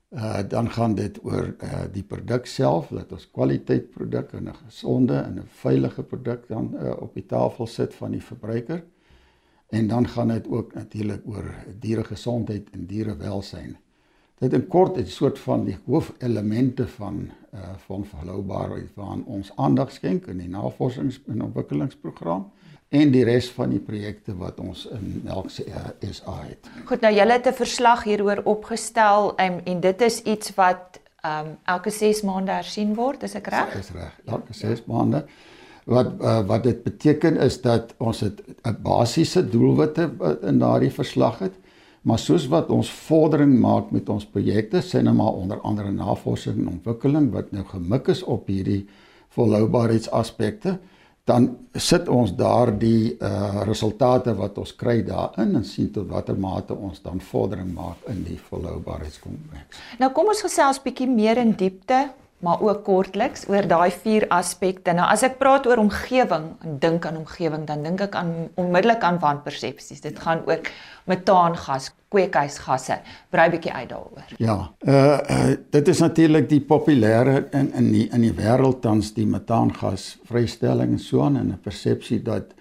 Uh 0.09 0.39
dan 0.47 0.69
gaan 0.71 0.95
dit 0.95 1.19
oor 1.23 1.55
uh 1.63 1.85
die 1.91 2.03
produk 2.03 2.45
self, 2.45 2.87
dat 2.87 3.11
ons 3.11 3.31
kwaliteit 3.31 3.89
produk 3.89 4.33
en 4.33 4.49
'n 4.49 4.55
gesonde 4.65 5.15
en 5.15 5.39
'n 5.39 5.47
veilige 5.47 6.03
produk 6.03 6.47
dan 6.47 6.73
uh, 6.73 7.01
op 7.01 7.13
die 7.13 7.25
tafel 7.25 7.67
sit 7.67 7.95
van 7.95 8.11
die 8.11 8.23
verbruiker. 8.23 8.83
En 9.69 9.87
dan 9.87 10.07
gaan 10.07 10.27
dit 10.27 10.47
ook 10.47 10.73
natuurlik 10.73 11.21
oor 11.25 11.55
dieregesondheid 11.79 12.69
en 12.69 12.85
dierewelsyn. 12.85 13.77
Dit 14.39 14.53
in 14.53 14.67
kort 14.67 14.97
is 14.97 15.07
'n 15.07 15.11
soort 15.11 15.39
van 15.39 15.63
die 15.63 15.77
hoofelemente 15.85 16.87
van 16.87 17.29
uh 17.53 17.59
van 17.87 18.05
volhoubaarheid 18.05 18.89
waaraan 18.95 19.23
ons 19.25 19.51
aandag 19.55 19.91
skenk 19.91 20.25
in 20.25 20.37
die 20.37 20.49
navorsings 20.49 21.21
en 21.27 21.43
ontwikkelingsprogram 21.43 22.51
en 22.89 23.11
die 23.11 23.23
res 23.23 23.49
van 23.51 23.69
die 23.69 23.79
projekte 23.79 24.35
wat 24.37 24.59
ons 24.59 24.85
in 24.91 25.21
Melk 25.23 25.49
SA 25.49 26.35
het. 26.41 26.69
Goed, 26.85 27.01
nou 27.01 27.13
julle 27.13 27.31
het 27.31 27.47
'n 27.47 27.53
verslag 27.53 28.03
hieroor 28.03 28.41
opgestel 28.43 29.33
um, 29.39 29.59
en 29.63 29.79
dit 29.79 30.01
is 30.01 30.21
iets 30.21 30.55
wat 30.55 30.99
um 31.25 31.57
elke 31.63 31.89
6 31.89 32.21
maande 32.21 32.51
hersien 32.51 32.93
word, 32.95 33.23
is 33.23 33.35
ek 33.35 33.47
reg? 33.47 33.73
Dis 33.73 33.91
reg. 33.91 34.19
Elke 34.25 34.53
6 34.53 34.85
maande. 34.85 35.25
Wat 35.85 36.11
uh, 36.21 36.39
wat 36.47 36.63
dit 36.63 36.83
beteken 36.83 37.37
is 37.37 37.61
dat 37.61 37.93
ons 37.97 38.23
'n 38.23 38.77
basiese 38.81 39.49
doelwitte 39.49 40.11
in 40.41 40.59
daardie 40.59 40.91
verslag 40.91 41.39
het 41.39 41.53
Maar 42.05 42.21
soos 42.21 42.45
wat 42.51 42.69
ons 42.69 42.89
vordering 43.07 43.55
maak 43.57 43.89
met 43.95 44.09
ons 44.13 44.27
projekte, 44.29 44.83
sê 44.85 45.01
nou 45.01 45.15
maar 45.17 45.39
onder 45.39 45.61
andere 45.65 45.89
navorsing 45.91 46.59
en 46.61 46.75
ontwikkeling 46.75 47.31
wat 47.33 47.49
nou 47.55 47.63
gemik 47.71 48.11
is 48.13 48.21
op 48.23 48.51
hierdie 48.51 48.83
volhoubaarheidsaspekte, 49.33 50.77
dan 51.25 51.47
sit 51.73 52.05
ons 52.13 52.35
daardie 52.37 53.15
uh 53.17 53.63
resultate 53.65 54.35
wat 54.37 54.59
ons 54.61 54.75
kry 54.77 54.99
daarin 55.07 55.55
en 55.57 55.65
sien 55.65 55.89
tot 55.91 56.05
watter 56.11 56.37
mate 56.37 56.77
ons 56.77 57.01
dan 57.01 57.17
vordering 57.31 57.71
maak 57.73 58.05
in 58.13 58.21
die 58.27 58.37
volhoubaarheidskompleks. 58.51 59.81
Nou 59.97 60.11
kom 60.13 60.29
ons 60.29 60.45
gesels 60.45 60.83
bietjie 60.85 61.09
meer 61.09 61.41
in 61.41 61.55
diepte 61.57 62.03
maar 62.43 62.61
ook 62.61 62.83
kortliks 62.83 63.45
oor 63.47 63.67
daai 63.67 63.91
vier 63.91 64.25
aspekte. 64.33 64.93
Nou 64.93 65.05
as 65.07 65.23
ek 65.23 65.37
praat 65.39 65.67
oor 65.69 65.79
omgewing 65.81 66.49
en 66.65 66.79
dink 66.83 67.05
aan 67.07 67.17
omgewing, 67.21 67.63
dan 67.67 67.85
dink 67.85 68.03
ek 68.05 68.17
aan 68.19 68.33
onmiddellik 68.59 69.03
aan 69.07 69.19
wanpersepsies. 69.23 70.03
Dit 70.03 70.19
gaan 70.19 70.43
ook 70.45 70.67
metaangas, 71.09 71.91
kweekhuisgasse. 72.13 72.99
Brei 73.31 73.47
bietjie 73.53 73.73
uit 73.73 73.89
daaroor. 73.89 74.35
Ja, 74.37 74.57
uh, 74.81 74.95
uh 75.37 75.55
dit 75.71 75.87
is 75.87 76.03
natuurlik 76.03 76.49
die 76.51 76.61
populêre 76.61 77.45
in 77.55 77.71
in 77.73 77.89
die 77.93 78.05
in 78.11 78.27
die 78.27 78.35
wêreld 78.35 78.81
tans 78.83 79.13
die 79.15 79.27
metaangas 79.27 80.17
vrystelling 80.27 80.97
en 80.97 80.99
so 80.99 81.23
aan 81.23 81.37
en 81.37 81.49
'n 81.55 81.59
persepsie 81.63 82.21
dat 82.21 82.53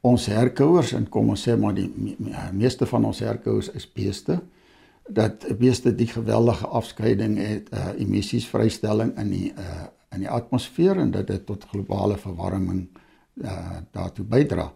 ons 0.00 0.26
herkouers 0.26 0.92
en 0.92 1.08
kom 1.08 1.28
ons 1.28 1.48
sê 1.48 1.56
maar 1.58 1.74
die 1.74 2.16
meeste 2.52 2.86
van 2.86 3.04
ons 3.04 3.18
herkouers 3.18 3.70
is 3.70 3.86
beeste 3.86 4.40
dat 5.14 5.46
beeste 5.58 5.94
die 5.94 6.06
geweldige 6.06 6.66
afskeiding 6.66 7.38
het 7.38 7.68
uh 7.72 7.92
emissies 7.98 8.48
vrystelling 8.48 9.16
in 9.18 9.30
die 9.30 9.52
uh 9.52 9.88
in 10.12 10.26
die 10.26 10.30
atmosfeer 10.30 10.98
en 11.00 11.10
dat 11.10 11.26
dit 11.26 11.46
tot 11.46 11.64
globale 11.70 12.18
verwarming 12.18 12.88
uh 13.40 13.80
daartoe 13.90 14.24
bydra. 14.24 14.72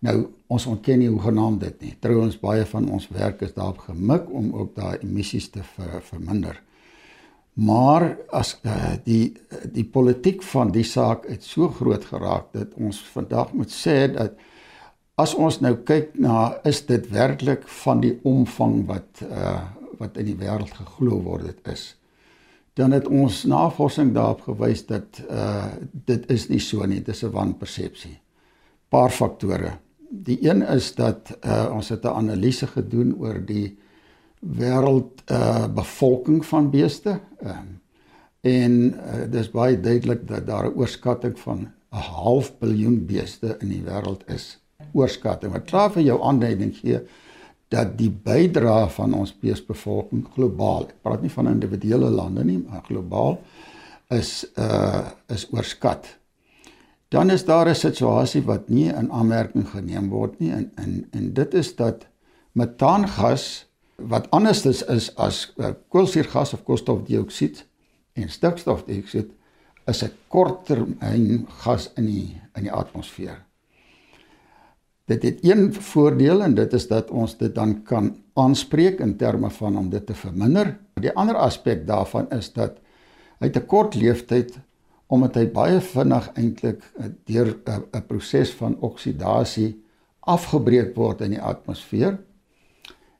Nou 0.00 0.16
ons 0.46 0.66
ontken 0.66 0.98
nie 0.98 1.08
hoe 1.08 1.20
genaamd 1.20 1.60
dit 1.60 1.80
nie. 1.80 1.94
Trouwens 2.00 2.38
baie 2.40 2.64
van 2.66 2.88
ons 2.90 3.08
werk 3.12 3.42
is 3.44 3.54
daarop 3.54 3.78
gemik 3.90 4.30
om 4.32 4.52
ook 4.56 4.74
daai 4.74 4.98
emissies 5.04 5.50
te 5.50 5.62
ver, 5.74 6.00
verminder. 6.02 6.62
Maar 7.60 8.16
as 8.32 8.54
uh, 8.64 8.94
die 9.04 9.34
die 9.72 9.84
politiek 9.84 10.42
van 10.42 10.70
die 10.72 10.86
saak 10.86 11.26
het 11.28 11.44
so 11.44 11.68
groot 11.68 12.04
geraak 12.04 12.52
dat 12.56 12.72
ons 12.80 13.02
vandag 13.12 13.52
moet 13.52 13.72
sê 13.74 14.06
dat 14.14 14.38
as 15.20 15.34
ons 15.34 15.58
nou 15.60 15.74
kyk 15.84 16.14
na 16.16 16.54
is 16.64 16.80
dit 16.88 17.10
werklik 17.12 17.66
van 17.82 18.00
die 18.00 18.16
omvang 18.24 18.86
wat 18.88 19.26
uh 19.28 19.60
wat 20.00 20.16
in 20.16 20.26
die 20.32 20.38
wêreld 20.40 20.72
geglo 20.74 21.22
word 21.22 21.46
dit 21.52 21.72
is 21.72 22.00
dan 22.80 22.94
het 22.94 23.08
ons 23.08 23.44
navorsing 23.44 24.12
daarop 24.14 24.46
gewys 24.48 24.84
dat 24.86 25.22
uh 25.28 25.72
dit 26.06 26.26
is 26.30 26.48
nie 26.48 26.60
so 26.62 26.86
nie 26.86 27.00
dit 27.00 27.14
is 27.14 27.24
'n 27.24 27.34
wanpersepsie. 27.34 28.18
Paar 28.88 29.10
faktore. 29.10 29.72
Die 30.10 30.38
een 30.48 30.62
is 30.62 30.94
dat 30.94 31.38
uh 31.44 31.70
ons 31.74 31.88
het 31.88 32.04
'n 32.04 32.16
analise 32.22 32.66
gedoen 32.66 33.14
oor 33.18 33.44
die 33.44 33.78
wêreld 34.40 35.22
uh 35.30 35.66
bevolking 35.74 36.46
van 36.46 36.70
beeste. 36.70 37.20
Uh, 37.42 37.58
en 38.40 38.72
uh, 38.94 39.30
dis 39.30 39.50
baie 39.50 39.80
duidelik 39.80 40.28
dat 40.28 40.46
daar 40.46 40.66
'n 40.66 40.76
oorskatting 40.76 41.38
van 41.38 41.58
'n 41.92 41.96
half 41.96 42.58
biljoen 42.58 43.06
beeste 43.06 43.56
in 43.60 43.68
die 43.68 43.82
wêreld 43.82 44.22
is. 44.26 44.58
Oorskatting. 44.92 45.52
Wat 45.52 45.64
klaar 45.64 45.92
vir 45.92 46.02
jou 46.02 46.22
aanduiding 46.22 46.76
gee 46.76 47.00
dat 47.70 47.96
die 47.98 48.10
bydrae 48.10 48.88
van 48.90 49.14
ons 49.14 49.32
beesbevolking 49.38 50.24
globaal, 50.34 50.88
ek 50.90 51.02
praat 51.06 51.22
nie 51.22 51.30
van 51.30 51.50
individuele 51.52 52.10
lande 52.10 52.44
nie, 52.44 52.58
maar 52.58 52.82
globaal 52.88 53.38
is 54.10 54.44
uh 54.58 55.06
is 55.30 55.46
oorskat. 55.54 56.08
Dan 57.10 57.30
is 57.30 57.44
daar 57.44 57.68
'n 57.68 57.74
situasie 57.74 58.42
wat 58.42 58.68
nie 58.68 58.90
in 58.90 59.10
aanmerking 59.10 59.68
geneem 59.68 60.08
word 60.10 60.38
nie 60.40 60.52
en 60.52 60.70
en 60.74 61.06
en 61.10 61.32
dit 61.32 61.54
is 61.54 61.76
dat 61.76 62.06
metaangas 62.52 63.66
wat 63.96 64.30
anders 64.30 64.64
is, 64.66 64.82
is 64.82 65.16
as 65.16 65.52
uh, 65.56 65.70
koolsuurgas 65.88 66.52
of 66.52 66.64
koolstofdioksied 66.64 67.66
en 68.12 68.28
stikstofdioksied 68.28 69.30
is 69.86 70.02
'n 70.02 70.12
korttermyn 70.28 71.46
gas 71.62 71.90
in 71.96 72.06
die 72.06 72.40
in 72.56 72.62
die 72.62 72.72
atmosfeer. 72.72 73.49
Dit 75.10 75.22
het 75.26 75.38
een 75.42 75.72
voordeel 75.74 76.42
en 76.42 76.54
dit 76.54 76.72
is 76.72 76.86
dat 76.86 77.10
ons 77.10 77.32
dit 77.38 77.54
dan 77.54 77.82
kan 77.82 78.12
aanspreek 78.38 79.00
in 79.02 79.16
terme 79.18 79.50
van 79.50 79.78
om 79.78 79.88
dit 79.90 80.06
te 80.06 80.14
verminder. 80.14 80.76
Die 80.94 81.12
ander 81.18 81.34
aspek 81.34 81.86
daarvan 81.86 82.28
is 82.30 82.52
dat 82.54 82.78
hy 83.42 83.50
te 83.50 83.62
kort 83.64 83.96
leeftyd 83.98 84.58
omdat 85.10 85.34
hy 85.40 85.48
baie 85.50 85.80
vinnig 85.82 86.28
eintlik 86.38 86.84
eh, 86.84 87.08
deur 87.26 87.56
eh, 87.64 87.78
'n 87.98 88.06
proses 88.06 88.52
van 88.54 88.76
oksidasie 88.78 89.82
afgebreek 90.20 90.94
word 90.94 91.24
in 91.26 91.34
die 91.34 91.42
atmosfeer 91.42 92.18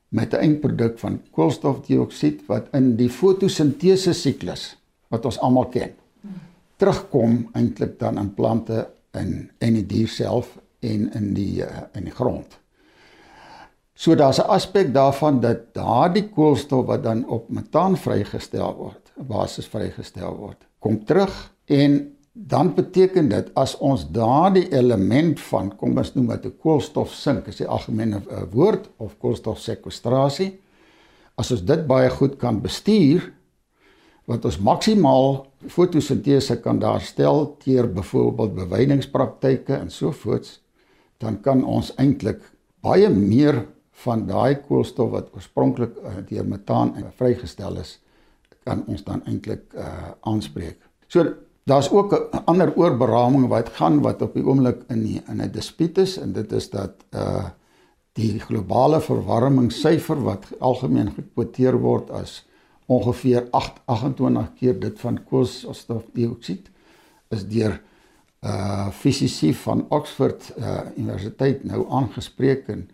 met 0.09 0.33
'n 0.33 0.43
eindproduk 0.47 0.99
van 0.99 1.19
koolstofdioksied 1.31 2.47
wat 2.47 2.71
in 2.73 2.95
die 2.95 3.09
fotosintese 3.09 4.13
siklus 4.13 4.77
wat 5.09 5.25
ons 5.25 5.39
almal 5.39 5.67
ken 5.67 5.91
terugkom 6.77 7.49
eintlik 7.53 7.99
dan 7.99 8.17
in 8.17 8.33
plante 8.33 8.87
en 9.11 9.51
in 9.59 9.73
die 9.73 9.85
dier 9.85 10.07
self 10.07 10.57
en 10.81 11.07
in 11.13 11.33
die 11.33 11.61
uh, 11.63 11.85
in 11.97 12.09
die 12.09 12.15
grond. 12.15 12.57
So 13.93 14.15
daar's 14.15 14.39
'n 14.39 14.49
aspek 14.49 14.93
daarvan 14.93 15.39
dat 15.39 15.73
daardie 15.73 16.29
koolstof 16.29 16.85
wat 16.85 17.03
dan 17.03 17.27
op 17.27 17.49
metaan 17.49 17.97
vrygestel 17.97 18.75
word, 18.75 19.11
basis 19.15 19.67
vrygestel 19.67 20.35
word, 20.35 20.57
kom 20.79 21.05
terug 21.05 21.53
en 21.65 22.15
dan 22.33 22.73
beteken 22.73 23.29
dit 23.29 23.51
as 23.53 23.77
ons 23.77 24.11
daardie 24.11 24.71
element 24.71 25.39
van 25.39 25.75
kom 25.75 25.97
ons 25.97 26.13
noem 26.13 26.27
dit 26.27 26.45
'n 26.45 26.57
koolstofsink, 26.57 27.47
is 27.47 27.57
die 27.57 27.67
algemene 27.67 28.21
uh, 28.29 28.41
woord 28.51 28.89
of 28.97 29.17
koolstofsekwestrasie, 29.17 30.59
as 31.35 31.51
ons 31.51 31.61
dit 31.65 31.87
baie 31.87 32.09
goed 32.09 32.37
kan 32.37 32.61
bestuur 32.61 33.33
wat 34.25 34.45
ons 34.45 34.57
maksimaal 34.57 35.47
fotosintese 35.67 36.61
kan 36.61 36.79
daarstel 36.79 37.55
teer 37.59 37.93
byvoorbeeld 37.93 38.55
bewyningspraktyke 38.55 39.73
en 39.73 39.89
so 39.89 40.11
voorts 40.11 40.60
dan 41.21 41.41
kan 41.41 41.63
ons 41.63 41.93
eintlik 42.01 42.41
baie 42.81 43.09
meer 43.09 43.65
van 44.03 44.25
daai 44.27 44.55
koolstof 44.65 45.11
wat 45.11 45.29
oorspronklik 45.37 45.97
uh, 46.01 46.17
deur 46.29 46.47
metaan 46.47 46.95
vrygestel 47.17 47.77
is 47.77 47.99
kan 48.65 48.83
ons 48.87 49.03
dan 49.03 49.23
eintlik 49.25 49.73
uh, 49.73 50.13
aanspreek. 50.21 50.77
So 51.07 51.25
Daar's 51.63 51.91
ook 51.91 52.13
'n 52.13 52.43
ander 52.45 52.75
oorberaming 52.75 53.47
wat 53.47 53.69
gaan 53.69 54.01
wat 54.01 54.21
op 54.21 54.33
die 54.33 54.45
oomblik 54.45 54.81
in 54.87 55.03
die, 55.03 55.21
in 55.27 55.41
'n 55.41 55.51
dispuut 55.51 55.97
is 55.97 56.17
en 56.17 56.33
dit 56.33 56.51
is 56.51 56.69
dat 56.69 56.93
uh 57.09 57.45
die 58.11 58.39
globale 58.39 59.01
verwarmingssyfer 59.01 60.23
wat 60.23 60.45
algemeen 60.59 61.11
gekwoteer 61.11 61.79
word 61.79 62.09
as 62.09 62.47
ongeveer 62.85 63.47
8 63.51 63.81
28 63.85 64.53
keer 64.53 64.79
dit 64.79 64.99
van 64.99 65.23
koolstofdioksied 65.23 66.69
is 67.29 67.47
deur 67.47 67.81
uh 68.41 68.89
fisici 68.89 69.53
van 69.53 69.85
Oxford 69.89 70.53
uh 70.57 70.79
Universiteit 70.97 71.63
nou 71.63 71.85
aangespreek 71.89 72.67
en 72.67 72.89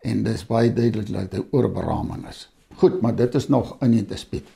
en 0.00 0.22
dis 0.24 0.46
baie 0.46 0.72
duidelik 0.72 1.10
dat 1.12 1.30
dit 1.30 1.52
oorberaming 1.52 2.24
is. 2.28 2.46
Goed, 2.80 3.00
maar 3.00 3.14
dit 3.16 3.34
is 3.34 3.48
nog 3.48 3.74
in 3.84 3.90
die 3.90 4.06
dispuut. 4.06 4.46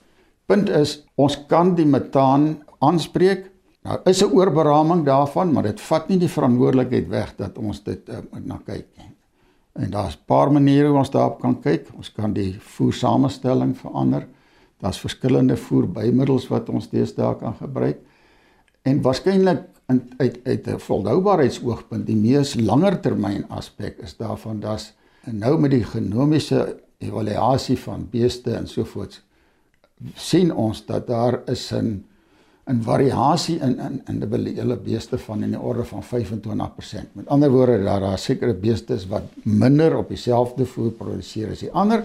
Punt 0.47 0.69
is 0.69 1.03
ons 1.15 1.37
kan 1.47 1.75
die 1.77 1.87
metaan 1.87 2.63
aanspreek. 2.79 3.51
Nou 3.85 3.99
is 4.05 4.23
'n 4.23 4.33
oorberaming 4.33 5.05
daarvan, 5.05 5.53
maar 5.53 5.63
dit 5.63 5.81
vat 5.81 6.09
nie 6.09 6.19
die 6.19 6.29
verantwoordelikheid 6.29 7.09
weg 7.09 7.37
dat 7.37 7.59
ons 7.59 7.83
dit 7.83 8.09
uh, 8.09 8.17
na 8.45 8.61
kyk 8.65 8.87
nie. 8.97 9.13
En 9.73 9.91
daar's 9.91 10.17
'n 10.17 10.25
paar 10.27 10.53
maniere 10.53 10.89
hoe 10.89 10.99
ons 10.99 11.11
daarop 11.11 11.41
kan 11.41 11.61
kyk. 11.61 11.89
Ons 11.97 12.13
kan 12.13 12.33
die 12.33 12.57
voersamestelling 12.61 13.77
verander. 13.77 14.27
Daar's 14.79 15.01
verskillende 15.01 15.57
voerbymiddels 15.57 16.49
wat 16.49 16.69
ons 16.69 16.89
deesdae 16.89 17.37
kan 17.37 17.55
gebruik. 17.55 17.99
En 18.83 19.03
waarskynlik 19.03 19.74
uit 20.17 20.39
uit 20.45 20.67
'n 20.67 20.79
volhoubaarheidsoogpunt 20.79 22.07
die 22.07 22.17
mees 22.17 22.55
langer 22.55 23.01
termyn 23.01 23.45
aspek 23.49 23.99
is 23.99 24.17
daarvan 24.17 24.61
dat 24.61 24.93
nou 25.25 25.59
met 25.61 25.71
die 25.71 25.85
genomiese 25.85 26.77
evaluasie 26.99 27.79
van 27.79 28.09
beeste 28.11 28.55
en 28.55 28.69
so 28.69 28.85
voort 28.85 29.23
sien 30.15 30.55
ons 30.55 30.87
dat 30.87 31.07
daar 31.07 31.41
is 31.47 31.73
'n 31.73 32.05
'n 32.67 32.83
variasie 32.83 33.59
in 33.61 33.79
in 33.79 34.03
individuele 34.09 34.77
beeste 34.77 35.19
van 35.19 35.43
in 35.43 35.51
die 35.51 35.61
orde 35.61 35.85
van 35.85 36.03
25%. 36.03 37.09
Met 37.13 37.27
ander 37.27 37.51
woorde, 37.51 37.83
daar 37.83 38.01
daar 38.01 38.19
sekere 38.19 38.55
beeste 38.55 38.95
is 38.95 39.07
wat 39.07 39.23
minder 39.43 39.97
op 39.97 40.09
dieselfde 40.09 40.67
voer 40.67 40.91
produseer 40.91 41.51
as 41.51 41.59
die 41.59 41.73
ander. 41.73 42.05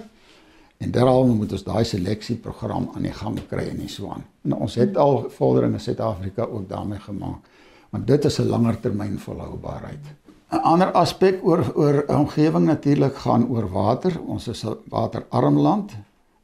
En 0.78 0.92
daarom 0.92 1.36
moet 1.36 1.52
ons 1.52 1.64
daai 1.64 1.84
seleksieprogram 1.86 2.90
aan 2.96 3.02
die 3.02 3.14
gang 3.14 3.40
kry 3.48 3.68
en 3.68 3.90
so 3.90 4.10
aan. 4.10 4.26
En 4.42 4.54
ons 4.54 4.76
het 4.76 4.98
al 4.98 5.30
vordering 5.30 5.74
in 5.74 5.80
Suid-Afrika 5.80 6.44
ook 6.44 6.70
daarmee 6.70 7.00
gemaak. 7.00 7.48
Want 7.90 8.08
dit 8.08 8.26
is 8.26 8.40
'n 8.40 8.50
langer 8.50 8.80
termyn 8.80 9.20
volhoubaarheid. 9.20 10.06
'n 10.52 10.62
Ander 10.66 10.92
aspek 10.92 11.40
oor 11.46 11.72
oor 11.76 12.04
omgewing 12.08 12.66
natuurlik 12.66 13.16
gaan 13.16 13.48
oor 13.50 13.70
water. 13.70 14.22
Ons 14.26 14.48
is 14.48 14.66
'n 14.66 14.78
waterarm 14.90 15.58
land 15.58 15.92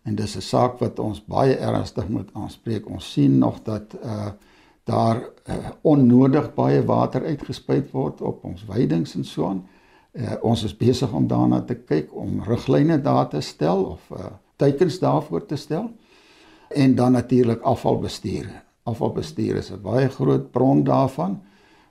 en 0.04 0.16
dis 0.16 0.36
'n 0.36 0.42
saak 0.42 0.80
wat 0.80 1.00
ons 1.00 1.26
baie 1.26 1.56
ernstig 1.58 2.08
moet 2.08 2.30
aanspreek. 2.34 2.90
Ons 2.90 3.12
sien 3.12 3.38
nog 3.38 3.64
dat 3.64 3.96
uh 4.04 4.28
daar 4.86 5.18
uh, 5.50 5.56
onnodig 5.82 6.54
baie 6.54 6.84
water 6.86 7.24
uitgespuit 7.26 7.92
word 7.92 8.22
op 8.22 8.44
ons 8.44 8.66
weidings 8.66 9.16
en 9.16 9.26
so 9.26 9.48
aan. 9.48 9.64
Uh, 10.12 10.32
ons 10.42 10.64
is 10.64 10.78
besig 10.78 11.12
om 11.12 11.28
daarna 11.28 11.62
te 11.62 11.76
kyk 11.76 12.14
om 12.14 12.44
riglyne 12.46 13.02
daar 13.02 13.28
te 13.30 13.42
stel 13.42 13.84
of 13.84 14.02
uh 14.12 14.26
teikens 14.56 15.00
daarvoor 15.00 15.46
te 15.46 15.56
stel. 15.56 15.92
En 16.70 16.96
dan 16.96 17.12
natuurlik 17.12 17.62
afvalbestuur. 17.62 18.65
Afvalbestuur 18.86 19.56
is 19.58 19.72
'n 19.72 19.82
baie 19.82 20.10
groot 20.10 20.52
bron 20.52 20.84
daarvan. 20.84 21.42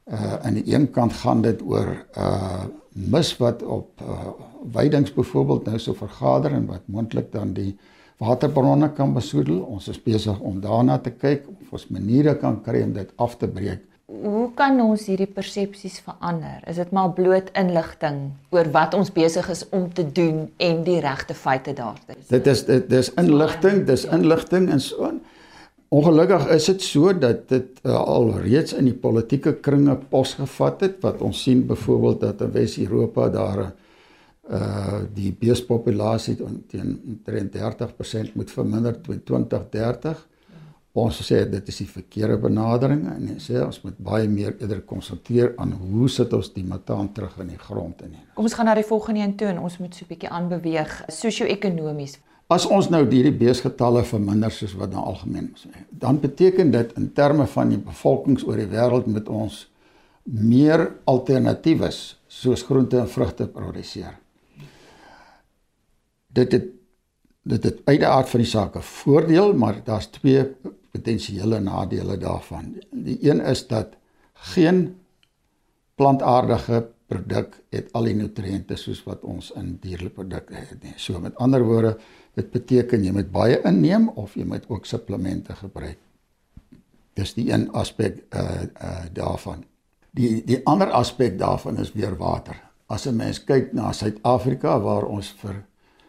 Uh 0.05 0.35
aan 0.47 0.55
die 0.55 0.75
een 0.75 0.91
kant 0.91 1.13
gaan 1.13 1.41
dit 1.43 1.63
oor 1.63 2.07
uh 2.17 2.65
mis 2.93 3.37
wat 3.37 3.63
op 3.63 4.01
uh 4.01 4.29
weidings 4.73 5.13
byvoorbeeld 5.15 5.65
nou 5.65 5.79
so 5.79 5.93
vergader 5.93 6.53
en 6.53 6.67
wat 6.67 6.87
moontlik 6.87 7.33
dan 7.33 7.53
die 7.53 7.77
waterbronne 8.17 8.93
kan 8.93 9.13
besoedel. 9.13 9.59
Ons 9.59 9.89
is 9.89 10.03
besig 10.03 10.39
om 10.39 10.61
daarna 10.61 10.99
te 10.99 11.11
kyk 11.11 11.49
of 11.49 11.73
ons 11.73 11.89
maniere 11.89 12.37
kan 12.37 12.63
kry 12.63 12.83
om 12.83 12.93
dit 12.93 13.11
af 13.17 13.37
te 13.37 13.49
breek. 13.49 13.83
Hoe 14.05 14.51
kan 14.55 14.81
ons 14.85 15.07
hierdie 15.09 15.27
persepsies 15.27 15.99
verander? 16.05 16.61
Is 16.69 16.77
dit 16.77 16.91
maar 16.93 17.11
bloot 17.17 17.49
inligting 17.57 18.19
oor 18.53 18.69
wat 18.71 18.95
ons 18.95 19.11
besig 19.13 19.49
is 19.51 19.65
om 19.73 19.89
te 19.93 20.05
doen 20.05 20.51
en 20.57 20.83
die 20.85 21.01
regte 21.01 21.35
feite 21.35 21.73
daar 21.73 21.97
te 22.07 22.15
is? 22.19 22.27
Dit 22.29 22.47
is 22.47 22.65
dit 22.69 22.91
dis 22.91 23.15
inligting, 23.15 23.87
dis 23.89 24.05
inligting 24.05 24.69
en 24.71 24.81
so 24.81 25.09
aan. 25.09 25.24
Ongelukkig 25.95 26.49
is 26.51 26.65
dit 26.65 26.83
so 26.83 27.13
dat 27.19 27.49
dit 27.49 27.81
uh, 27.87 27.95
al 27.95 28.33
reeds 28.43 28.75
in 28.75 28.89
die 28.89 28.97
politieke 28.99 29.53
kringe 29.63 29.95
posgevat 30.11 30.81
het 30.83 30.97
wat 31.05 31.21
ons 31.23 31.43
sien 31.47 31.61
byvoorbeeld 31.69 32.21
dat 32.21 32.41
in 32.47 32.55
Wes-Europa 32.59 33.29
daar 33.39 33.65
uh 34.45 34.99
die 35.17 35.31
beespopulasie 35.41 36.35
teen 36.69 37.21
33% 37.25 38.35
moet 38.37 38.51
verminder 38.51 38.99
tot 39.01 39.23
2030. 39.27 40.19
Ons 40.93 41.23
sê 41.25 41.39
dit 41.49 41.71
is 41.73 41.79
die 41.81 41.89
verkeerde 41.89 42.37
benadering 42.43 43.07
en 43.15 43.31
sê 43.41 43.57
ons 43.65 43.81
moet 43.87 43.97
baie 44.11 44.29
meer 44.29 44.53
eerder 44.59 44.83
konsentreer 44.85 45.55
aan 45.57 45.73
hoe 45.79 46.11
sit 46.13 46.37
ons 46.37 46.53
die 46.53 46.67
metaan 46.67 47.09
terug 47.17 47.39
in 47.41 47.55
die 47.55 47.63
grond 47.63 48.03
in. 48.05 48.19
Kom 48.35 48.51
ons 48.51 48.59
gaan 48.59 48.69
na 48.69 48.77
die 48.77 48.85
volgende 48.91 49.25
een 49.25 49.35
toe 49.41 49.49
en 49.55 49.63
ons 49.65 49.79
moet 49.79 49.95
so 49.95 50.05
'n 50.05 50.13
bietjie 50.13 50.31
aanbeweeg 50.31 51.03
sosio-ekonomies. 51.09 52.19
As 52.55 52.67
ons 52.71 52.91
nou 52.93 53.03
hierdie 53.03 53.35
beesgetalle 53.35 54.05
verminder 54.07 54.53
soos 54.55 54.75
wat 54.79 54.93
nou 54.95 55.03
algemeen 55.11 55.53
is, 55.55 55.67
dan 55.91 56.21
beteken 56.23 56.71
dit 56.71 56.93
in 57.01 57.13
terme 57.17 57.47
van 57.51 57.73
die 57.73 57.81
bevolkings 57.83 58.45
oor 58.47 58.61
die 58.61 58.71
wêreld 58.71 59.09
moet 59.11 59.29
ons 59.29 59.65
meer 60.25 60.87
alternatiewe 61.11 61.91
soos 62.29 62.63
groente 62.63 63.01
en 63.01 63.11
vrugte 63.11 63.49
produseer 63.51 64.15
dit 66.35 66.53
het 66.53 66.71
dit 67.45 67.65
het 67.69 67.81
uit 67.85 67.99
die 68.01 68.09
aard 68.09 68.31
van 68.33 68.41
die 68.41 68.49
saak 68.49 68.77
'n 68.77 68.81
voordeel, 68.81 69.53
maar 69.53 69.85
daar's 69.85 70.07
twee 70.07 70.45
potensiële 70.93 71.61
nadele 71.61 72.17
daarvan. 72.17 72.75
Die 72.91 73.19
een 73.31 73.41
is 73.41 73.67
dat 73.67 73.89
geen 74.33 74.97
plantaardige 75.95 76.89
produk 77.07 77.61
het 77.71 77.93
al 77.93 78.03
die 78.03 78.15
nutriënte 78.15 78.77
soos 78.77 79.05
wat 79.05 79.21
ons 79.21 79.51
in 79.51 79.77
dierlike 79.81 80.15
produkte 80.15 80.55
het 80.55 80.83
nie. 80.83 80.93
So 80.97 81.21
met 81.21 81.37
ander 81.37 81.65
woorde, 81.65 81.99
dit 82.35 82.51
beteken 82.51 83.05
jy 83.05 83.13
moet 83.15 83.31
baie 83.33 83.61
inneem 83.65 84.09
of 84.09 84.35
jy 84.35 84.45
moet 84.45 84.65
ook 84.69 84.87
supplemente 84.87 85.55
gebruik. 85.55 85.99
Dis 87.15 87.35
die 87.35 87.51
een 87.53 87.69
aspek 87.73 88.25
uh 88.35 88.63
uh 88.83 89.05
daarvan. 89.13 89.65
Die 90.11 90.43
die 90.47 90.61
ander 90.67 90.91
aspek 90.91 91.39
daarvan 91.39 91.79
is 91.79 91.93
weer 91.93 92.17
water. 92.17 92.59
As 92.87 93.07
'n 93.07 93.17
mens 93.17 93.45
kyk 93.45 93.73
na 93.73 93.93
Suid-Afrika 93.93 94.81
waar 94.81 95.05
ons 95.05 95.31
vir 95.43 95.65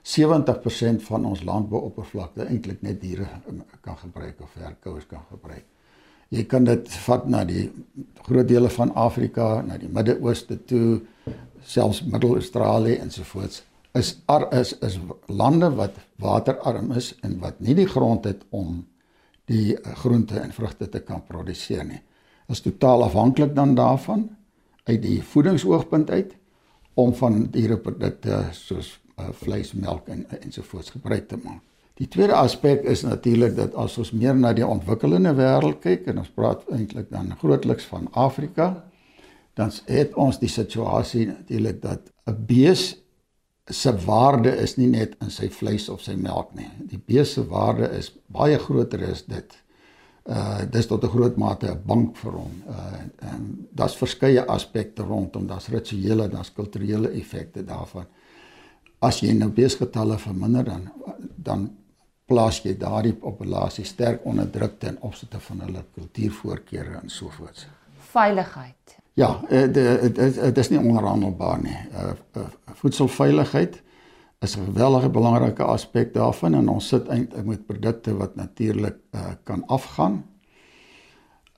70% 0.05 1.01
van 1.01 1.25
ons 1.25 1.43
landbouoppervlakte 1.43 2.45
eintlik 2.45 2.81
net 2.81 3.01
diere 3.01 3.25
um, 3.49 3.63
kan 3.81 3.97
gebruik 3.97 4.41
of 4.41 4.49
verkouers 4.49 5.07
kan 5.07 5.23
gebruik. 5.29 5.65
Jy 6.29 6.43
kan 6.45 6.63
dit 6.63 6.89
vat 7.05 7.27
na 7.29 7.43
die 7.45 7.71
groot 8.25 8.47
dele 8.47 8.69
van 8.69 8.93
Afrika, 8.93 9.61
na 9.61 9.77
die 9.77 9.89
Midde-Ooste 9.89 10.57
toe, 10.65 11.01
selfs 11.65 12.03
Middel-Australië 12.03 12.99
ensovoorts. 13.01 13.63
Is 13.95 14.17
ar, 14.27 14.49
is 14.53 14.73
is 14.83 14.97
lande 15.31 15.69
wat 15.75 15.95
waterarm 16.19 16.91
is 16.91 17.13
en 17.23 17.37
wat 17.39 17.59
nie 17.63 17.75
die 17.77 17.87
grond 17.87 18.25
het 18.27 18.41
om 18.49 18.81
die 19.47 19.75
uh, 19.77 19.93
groente 20.01 20.39
en 20.39 20.51
vrugte 20.51 20.89
te 20.89 20.99
kan 20.99 21.23
produseer 21.23 21.85
nie. 21.85 22.01
Is 22.51 22.61
totaal 22.61 23.05
afhanklik 23.07 23.55
dan 23.55 23.75
daarvan 23.75 24.29
uit 24.83 25.01
die 25.01 25.21
voedingsoogpunt 25.23 26.09
uit 26.09 26.35
om 26.93 27.13
van 27.15 27.47
diereprodukte 27.51 28.41
soos 28.51 28.97
uh, 29.19 29.29
vleis, 29.31 29.73
melk 29.73 30.11
en 30.11 30.25
ensovoorts 30.41 30.91
gebruik 30.95 31.27
te 31.27 31.39
maak. 31.43 31.63
Die 31.95 32.09
tweede 32.11 32.35
aspek 32.35 32.83
is 32.83 33.05
natuurlik 33.07 33.55
dat 33.55 33.75
as 33.79 33.95
ons 33.97 34.11
meer 34.11 34.35
na 34.35 34.51
die 34.53 34.67
ontwikkelende 34.67 35.31
wêreld 35.37 35.79
kyk 35.83 36.09
en 36.11 36.19
ons 36.25 36.33
praat 36.35 36.65
eintlik 36.75 37.07
dan 37.07 37.31
grootliks 37.39 37.87
van 37.87 38.09
Afrika, 38.11 38.83
dan 39.55 39.71
het 39.87 40.17
ons 40.19 40.41
die 40.41 40.51
situasie 40.51 41.29
natuurlik 41.29 41.79
dat 41.81 42.11
'n 42.27 42.35
bees 42.47 42.97
se 43.69 43.91
waarde 44.05 44.51
is 44.61 44.75
nie 44.77 44.87
net 44.87 45.15
in 45.21 45.31
sy 45.33 45.49
vleis 45.49 45.89
of 45.89 46.01
sy 46.01 46.15
melk 46.15 46.53
nie. 46.53 46.69
Die 46.91 47.01
bees 47.01 47.33
se 47.33 47.45
waarde 47.49 47.89
is 47.97 48.11
baie 48.27 48.57
groter 48.59 49.03
as 49.09 49.25
dit. 49.25 49.55
Uh 50.25 50.65
dis 50.71 50.87
tot 50.87 51.03
'n 51.03 51.09
groot 51.09 51.37
mate 51.37 51.71
'n 51.71 51.81
bank 51.85 52.17
vir 52.17 52.31
hom. 52.31 52.53
Uh 52.67 53.31
en 53.31 53.67
daar's 53.71 53.95
verskeie 53.95 54.45
aspekte 54.45 55.03
rondom, 55.03 55.47
daar's 55.47 55.67
rituele, 55.67 56.29
daar's 56.29 56.53
kulturele 56.53 57.09
effekte 57.09 57.63
daarvan 57.63 58.05
as 59.05 59.21
jy 59.23 59.33
nou 59.37 59.49
beesgetalle 59.53 60.17
verminder 60.21 60.65
dan 60.67 60.87
dan 61.37 61.65
plaas 62.25 62.61
jy 62.65 62.73
daardie 62.81 63.13
populasie 63.13 63.85
sterk 63.85 64.23
onder 64.25 64.47
druk 64.49 64.79
ten 64.81 64.95
opsigte 65.05 65.39
van 65.47 65.59
hulle 65.61 65.83
kultuurvoorkeure 65.93 66.95
en 67.03 67.09
so 67.09 67.29
voort. 67.29 67.67
Veiligheid. 68.11 68.95
Ja, 69.15 69.41
eh, 69.47 69.71
dit 69.71 70.57
is 70.57 70.69
nie 70.69 70.79
onverhandelbaar 70.79 71.61
nie. 71.63 71.77
Uh, 71.91 72.11
uh, 72.37 72.47
voedselveiligheid 72.81 73.83
is 74.39 74.57
'n 74.57 74.65
geweldige 74.65 75.09
belangrike 75.09 75.63
aspek 75.63 76.13
daarvan 76.13 76.53
en 76.53 76.69
ons 76.69 76.87
sit 76.87 77.07
eintlik 77.07 77.45
met 77.45 77.65
produkte 77.65 78.17
wat 78.17 78.35
natuurlik 78.35 78.97
uh, 79.11 79.21
kan 79.43 79.67
afgaan. 79.67 80.25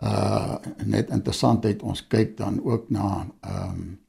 Uh 0.03 0.55
net 0.85 1.09
interessantheid 1.09 1.81
ons 1.81 2.07
kyk 2.07 2.37
dan 2.37 2.63
ook 2.63 2.89
na 2.89 3.27
ehm 3.41 3.71
um, 3.71 3.99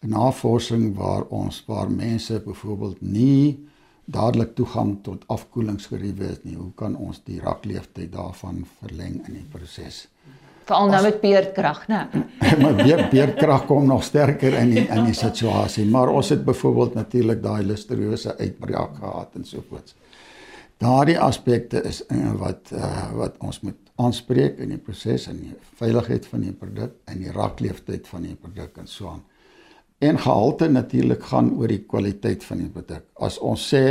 navorsing 0.00 0.96
waar 0.96 1.22
ons 1.22 1.64
waar 1.66 1.90
mense 1.90 2.40
byvoorbeeld 2.40 3.00
nie 3.00 3.68
dadelik 4.04 4.54
toegang 4.54 5.02
tot 5.02 5.28
afkoelingsgeriewe 5.28 6.24
het 6.24 6.44
nie. 6.44 6.56
Hoe 6.56 6.72
kan 6.74 6.96
ons 6.96 7.22
die 7.24 7.40
rakleeftyd 7.40 8.12
daarvan 8.12 8.66
verleng 8.78 9.26
in 9.26 9.32
die 9.32 9.48
proses? 9.50 10.13
Veral 10.64 10.88
nou 10.88 11.02
met 11.04 11.20
beerdkrag, 11.20 11.82
né? 11.92 12.06
maar 12.62 12.76
beer, 12.78 13.02
beerdkrag 13.10 13.66
kom 13.68 13.86
nog 13.86 14.04
sterker 14.04 14.56
in 14.62 14.72
die, 14.72 14.86
in 14.86 15.10
die 15.10 15.16
situasie, 15.16 15.84
maar 15.86 16.08
ons 16.08 16.32
het 16.32 16.44
byvoorbeeld 16.44 16.94
natuurlik 16.94 17.42
daai 17.44 17.62
listerose 17.68 18.36
uitbraak 18.38 18.96
gehad 19.02 19.36
en 19.36 19.44
so 19.44 19.64
voort. 19.68 19.94
Daardie 20.82 21.18
aspekte 21.20 21.82
is 21.86 22.02
wat 22.40 22.72
uh, 22.74 23.10
wat 23.14 23.36
ons 23.44 23.60
moet 23.62 23.78
aanspreek 24.00 24.58
in 24.64 24.72
die 24.74 24.80
proses 24.82 25.28
en 25.30 25.38
die 25.38 25.52
veiligheid 25.78 26.26
van 26.26 26.42
die 26.42 26.56
produk 26.56 26.96
en 27.10 27.20
die 27.22 27.32
rakleeftyd 27.32 28.08
van 28.10 28.26
die 28.26 28.34
produk 28.34 28.80
en 28.82 28.90
so 28.90 29.12
aan. 29.12 29.22
En 30.02 30.18
gehalte 30.18 30.68
natuurlik 30.68 31.22
gaan 31.30 31.52
oor 31.54 31.70
die 31.70 31.84
kwaliteit 31.88 32.44
van 32.44 32.64
die 32.64 32.72
produk. 32.72 33.04
As 33.14 33.38
ons 33.38 33.68
sê 33.70 33.84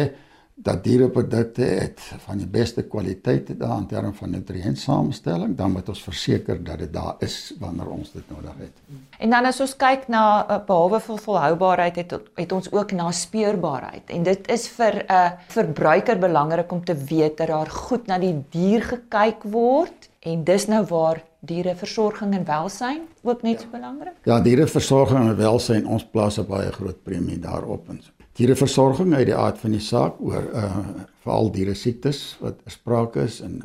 dat 0.55 0.83
diereprodukte 0.83 1.61
het 1.61 2.01
van 2.25 2.37
die 2.37 2.47
beste 2.47 2.83
kwaliteit 2.83 3.49
daar 3.59 3.77
in 3.77 3.87
terme 3.87 4.13
van 4.13 4.29
nutriëntsamestelling, 4.29 5.55
dan 5.57 5.71
moet 5.71 5.89
ons 5.89 6.03
verseker 6.03 6.63
dat 6.63 6.77
dit 6.79 6.93
daar 6.93 7.15
is 7.25 7.53
wanneer 7.59 7.89
ons 7.89 8.11
dit 8.11 8.29
nodig 8.29 8.53
het. 8.57 8.83
En 9.17 9.33
dan 9.33 9.49
as 9.49 9.59
ons 9.59 9.75
kyk 9.75 10.07
na 10.13 10.23
uh, 10.45 10.59
behalwe 10.67 11.01
vir 11.07 11.19
volhoubaarheid 11.25 11.99
het 12.03 12.15
het 12.37 12.51
ons 12.51 12.69
ook 12.71 12.93
na 12.93 13.11
speurbaarheid. 13.11 14.13
En 14.13 14.23
dit 14.23 14.47
is 14.53 14.67
vir 14.77 15.01
'n 15.01 15.11
uh, 15.11 15.31
verbruiker 15.47 16.19
belangrik 16.19 16.71
om 16.71 16.85
te 16.85 16.95
weet 16.95 17.37
dat 17.37 17.47
daar 17.47 17.69
goed 17.69 18.07
na 18.07 18.19
die 18.19 18.45
dier 18.49 18.81
gekyk 18.81 19.43
word 19.43 20.09
en 20.19 20.43
dis 20.43 20.67
nou 20.67 20.85
waar 20.85 21.23
diereversorging 21.39 22.33
en 22.33 22.45
welsyn 22.45 23.01
ook 23.21 23.41
net 23.41 23.61
so 23.61 23.67
belangrik. 23.71 24.13
Ja, 24.23 24.39
diereversorging 24.39 25.29
en 25.29 25.37
welsyn 25.37 25.87
ons 25.87 26.05
plaas 26.05 26.37
'n 26.37 26.45
baie 26.47 26.71
groot 26.71 27.03
premie 27.03 27.39
daarop 27.39 27.89
en 27.89 28.01
diereversorging 28.37 29.13
uit 29.13 29.27
die 29.29 29.37
aard 29.37 29.59
van 29.61 29.75
die 29.75 29.83
saak 29.83 30.21
oor 30.21 30.49
uh 30.53 30.85
veral 31.23 31.53
diere 31.55 31.71
siektes 31.79 32.17
wat 32.41 32.57
sprake 32.67 33.21
is 33.23 33.37
en 33.45 33.61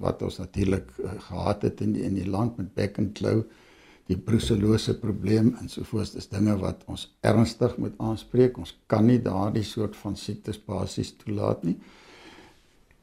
wat 0.00 0.22
ons 0.24 0.38
natuurlik 0.40 0.86
uh, 0.96 1.10
gehad 1.26 1.66
het 1.66 1.82
in 1.84 1.90
die, 1.92 2.06
in 2.08 2.14
die 2.16 2.24
land 2.24 2.56
met 2.56 2.70
bek 2.72 2.96
en 3.02 3.10
klou 3.12 3.42
die 4.08 4.16
bruselose 4.16 4.94
probleem 5.00 5.50
en 5.60 5.68
sovoorts 5.68 6.14
dis 6.16 6.30
dinge 6.32 6.54
wat 6.62 6.86
ons 6.88 7.04
ernstig 7.20 7.76
moet 7.76 7.92
aanspreek. 8.00 8.56
Ons 8.58 8.72
kan 8.88 9.04
nie 9.06 9.18
daardie 9.20 9.64
soort 9.64 9.96
van 10.00 10.16
siektes 10.16 10.56
basies 10.56 11.12
toelaat 11.20 11.68
nie 11.68 11.76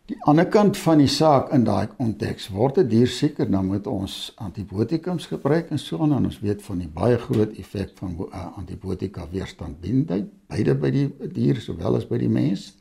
Die 0.10 0.17
ander 0.26 0.48
kant 0.50 0.78
van 0.82 0.98
die 1.04 1.10
saak 1.12 1.52
in 1.54 1.67
daai 1.67 1.86
konteks 1.91 2.48
word 2.50 2.80
'n 2.82 2.88
dier 2.89 3.10
seker 3.13 3.45
dan 3.45 3.67
moet 3.69 3.88
ons 3.88 4.13
antibiotikums 4.41 5.28
gebruik 5.30 5.69
en 5.69 5.78
so 5.78 6.02
aan 6.02 6.15
en 6.17 6.26
ons 6.26 6.39
weet 6.41 6.63
van 6.65 6.80
die 6.82 6.89
baie 6.95 7.17
groot 7.17 7.54
effek 7.62 7.91
van 8.00 8.15
uh, 8.17 8.48
antibiotika 8.58 9.28
weerstandbindheid 9.30 10.26
beide 10.50 10.76
by 10.76 10.89
die 10.89 11.06
dier 11.36 11.62
sowel 11.62 12.00
as 12.00 12.10
by 12.10 12.17
die 12.17 12.30
mens. 12.30 12.74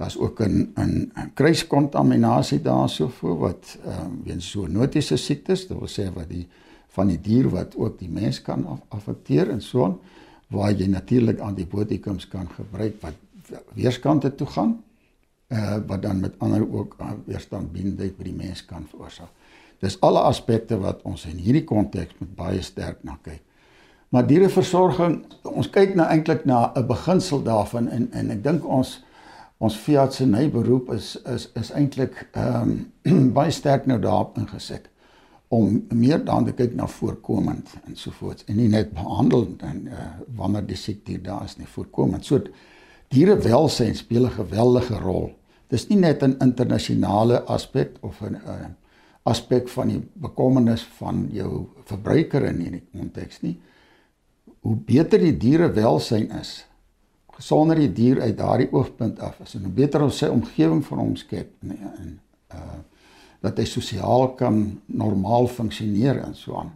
Daar's 0.00 0.16
ook 0.16 0.40
'n 0.40 0.72
'n 0.76 1.30
kruiskontaminasie 1.34 2.62
daarso 2.62 3.08
voor 3.08 3.38
wat 3.38 3.76
ehm 3.84 3.92
uh, 3.92 4.24
weens 4.24 4.50
zoonotiese 4.50 5.16
siektes, 5.16 5.66
dit 5.68 5.78
wil 5.78 5.88
sê 5.88 6.08
wat 6.14 6.28
die 6.28 6.48
van 6.88 7.08
die 7.08 7.20
dier 7.20 7.48
wat 7.50 7.76
ook 7.76 7.98
die 7.98 8.10
mens 8.10 8.42
kan 8.42 8.80
affekteer 8.88 9.50
en 9.50 9.60
so 9.60 9.84
aan 9.84 9.98
waar 10.48 10.72
jy 10.72 10.86
natuurlik 10.86 11.38
antibiotikums 11.40 12.28
kan 12.28 12.48
gebruik 12.48 13.02
wat 13.02 13.14
weerskante 13.74 14.34
toe 14.34 14.46
gaan 14.46 14.87
uh, 15.48 15.76
wat 15.86 16.02
dan 16.02 16.20
met 16.20 16.34
ander 16.38 16.64
ook 16.72 16.96
uh, 17.00 17.10
weerstandbindheid 17.26 18.16
by 18.16 18.28
die 18.28 18.36
mens 18.36 18.64
kan 18.64 18.86
veroorsaak. 18.90 19.32
Dis 19.78 20.00
alle 20.00 20.20
aspekte 20.26 20.78
wat 20.82 21.02
ons 21.06 21.24
in 21.30 21.38
hierdie 21.38 21.64
konteks 21.64 22.16
met 22.18 22.34
baie 22.36 22.62
sterk 22.62 23.04
na 23.06 23.18
kyk. 23.22 23.42
Maar 24.08 24.26
diereversorging, 24.26 25.20
ons 25.44 25.68
kyk 25.70 25.94
nou 25.94 26.06
eintlik 26.08 26.44
na 26.48 26.72
'n 26.74 26.86
beginsel 26.86 27.42
daarvan 27.42 27.88
en 27.88 28.08
en 28.12 28.30
ek 28.30 28.42
dink 28.42 28.64
ons 28.64 29.04
ons 29.58 29.76
veeartseny 29.76 30.50
beroep 30.50 30.92
is 30.94 31.16
is 31.26 31.48
is 31.54 31.70
eintlik 31.70 32.28
ehm 32.32 32.92
um, 33.04 33.32
baie 33.38 33.50
sterk 33.50 33.86
nou 33.86 33.98
daarop 33.98 34.38
ingeset 34.38 34.88
om 35.48 35.86
meer 35.88 36.24
dan 36.24 36.44
te 36.44 36.52
kyk 36.52 36.74
na 36.74 36.86
voorkomend 36.86 37.68
en 37.86 37.96
so 37.96 38.10
voort 38.10 38.44
en 38.46 38.56
nie 38.56 38.68
net 38.68 38.92
behandel 38.92 39.46
en 39.58 39.86
uh, 39.86 40.06
wanneer 40.36 40.66
die 40.66 40.76
siekte 40.76 41.20
daar 41.20 41.44
is 41.44 41.56
nie 41.56 41.66
voorkomend. 41.66 42.24
So 42.24 42.40
dierewelsyn 43.08 43.94
speel 43.94 44.26
'n 44.26 44.30
geweldige 44.30 44.98
rol 44.98 45.37
Dis 45.68 45.88
nie 45.88 45.98
net 45.98 46.22
'n 46.22 46.36
internasionale 46.40 47.44
aspek 47.44 47.96
of 48.00 48.20
'n 48.22 48.34
uh, 48.34 48.66
aspek 49.22 49.68
van 49.68 49.88
die 49.88 50.00
bekommernis 50.12 50.82
van 50.98 51.28
jou 51.32 51.68
verbruiker 51.84 52.44
in 52.44 52.60
hierdie 52.60 52.86
konteks 52.92 53.42
nie. 53.42 53.60
Hoe 54.60 54.76
beter 54.76 55.18
die 55.18 55.36
dierewelsyn 55.36 56.30
is, 56.40 56.64
gesonder 57.38 57.76
die 57.76 57.92
dier 57.92 58.20
uit 58.20 58.36
daardie 58.38 58.72
oogpunt 58.72 59.20
af 59.20 59.40
is 59.40 59.54
en 59.54 59.68
hoe 59.68 59.72
beter 59.72 60.02
ons 60.02 60.18
sy 60.18 60.26
omgewing 60.26 60.82
vir 60.84 60.98
hom 60.98 61.16
skep 61.16 61.52
nee, 61.60 61.92
en 61.98 62.20
uh 62.54 62.78
dat 63.38 63.60
hy 63.60 63.64
sosiaal 63.70 64.32
kan 64.34 64.80
normaal 64.86 65.46
funksioneer 65.46 66.16
en 66.24 66.34
so 66.34 66.56
aan. 66.58 66.72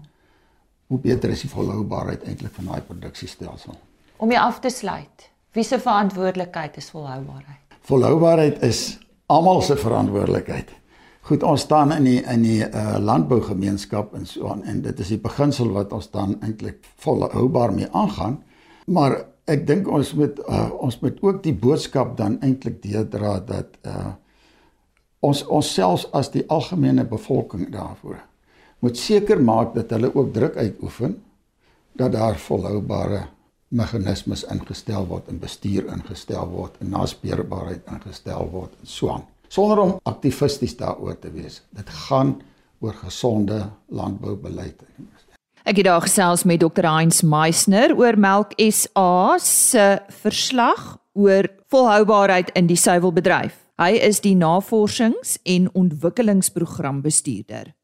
Hoe 0.87 0.99
beter 1.03 1.33
is 1.35 1.43
die 1.43 1.51
volhoubaarheid 1.51 2.23
eintlik 2.23 2.55
van 2.55 2.71
daai 2.71 2.85
produksiestelsel? 2.87 3.75
Om 4.23 4.31
jy 4.31 4.39
af 4.39 4.61
te 4.63 4.71
sluit, 4.71 5.27
wie 5.59 5.65
se 5.67 5.81
verantwoordelikheid 5.83 6.79
is 6.79 6.93
volhoubaarheid? 6.95 7.62
Volhoubaarheid 7.89 8.63
is 8.63 8.99
almal 9.27 9.63
se 9.63 9.77
verantwoordelikheid. 9.77 10.71
Goed, 11.23 11.43
ons 11.47 11.63
staan 11.63 11.93
in 11.95 12.07
die 12.07 12.21
in 12.23 12.43
die 12.43 12.63
uh, 12.67 12.97
landbougemeenskap 12.99 14.15
en 14.19 14.27
so 14.27 14.49
aan 14.51 14.65
en 14.67 14.81
dit 14.83 14.99
is 15.05 15.13
die 15.15 15.21
beginsel 15.23 15.71
wat 15.75 15.93
ons 15.95 16.11
dan 16.11 16.35
eintlik 16.43 16.83
volhoubaar 17.05 17.75
mee 17.75 17.89
aangaan. 17.93 18.41
Maar 18.87 19.21
ek 19.51 19.67
dink 19.67 19.89
ons 19.91 20.13
moet 20.19 20.43
uh, 20.49 20.71
ons 20.83 20.99
moet 21.03 21.23
ook 21.23 21.43
die 21.43 21.55
boodskap 21.55 22.17
dan 22.19 22.41
eintlik 22.43 22.83
deurdra 22.83 23.39
dat 23.47 23.79
uh, 23.87 24.13
ons 25.23 25.45
ons 25.47 25.75
selfs 25.75 26.09
as 26.13 26.31
die 26.35 26.45
algemene 26.51 27.07
bevolking 27.07 27.71
daarvoor 27.71 28.21
moet 28.83 28.99
seker 28.99 29.39
maak 29.43 29.77
dat 29.77 29.95
hulle 29.95 30.11
ook 30.11 30.33
druk 30.35 30.57
uitoefen 30.59 31.15
dat 31.99 32.13
daar 32.13 32.39
volhoubare 32.39 33.27
meganismes 33.73 34.45
ingestel 34.53 35.07
word 35.09 35.29
en 35.33 35.41
bestuur 35.43 35.89
ingestel 35.93 36.49
word 36.53 36.79
en 36.81 36.93
naspeurbaarheid 36.93 37.89
ingestel 37.95 38.49
word 38.53 38.73
en 38.81 38.95
so 38.95 39.13
aan 39.17 39.29
sonder 39.49 39.79
om 39.79 39.99
aktivisties 40.09 40.77
daaroor 40.77 41.19
te 41.19 41.33
wees 41.33 41.63
dit 41.77 41.95
gaan 42.07 42.39
oor 42.81 42.97
gesonde 43.05 43.65
landboubeleid 43.89 44.81
Ek 45.63 45.79
het 45.79 45.87
daar 45.87 46.03
gesels 46.03 46.43
met 46.43 46.59
Dr 46.59 46.83
Heinz 46.83 47.21
Meisner 47.23 47.95
oor 47.95 48.19
Melk 48.19 48.51
SA 48.59 49.39
se 49.39 50.03
verslag 50.11 50.99
oor 51.15 51.47
volhoubaarheid 51.71 52.51
in 52.59 52.67
die 52.67 52.77
suiwelbedryf. 52.77 53.55
Hy 53.79 53.95
is 54.03 54.19
die 54.21 54.35
navorsings- 54.35 55.39
en 55.47 55.71
ontwikkelingsprogrambestuurder. 55.75 57.75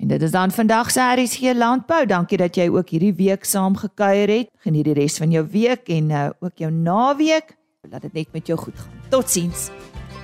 En 0.00 0.08
dit 0.08 0.22
is 0.22 0.30
dan 0.30 0.50
vandag 0.50 0.90
se 0.90 1.00
RSG 1.16 1.52
Landbou. 1.54 2.06
Dankie 2.06 2.38
dat 2.40 2.56
jy 2.56 2.70
ook 2.72 2.88
hierdie 2.88 3.12
week 3.14 3.44
saam 3.44 3.76
gekuier 3.76 4.28
het. 4.32 4.48
Geniet 4.64 4.86
die 4.88 4.94
res 4.96 5.18
van 5.20 5.30
jou 5.30 5.44
week 5.52 5.88
en 5.92 6.08
uh, 6.10 6.28
ook 6.40 6.56
jou 6.56 6.70
naweek. 6.72 7.56
Laat 7.90 8.02
dit 8.02 8.12
net 8.12 8.32
met 8.32 8.46
jou 8.46 8.58
goed 8.58 8.78
gaan. 8.80 9.02
Totsiens. 9.08 9.68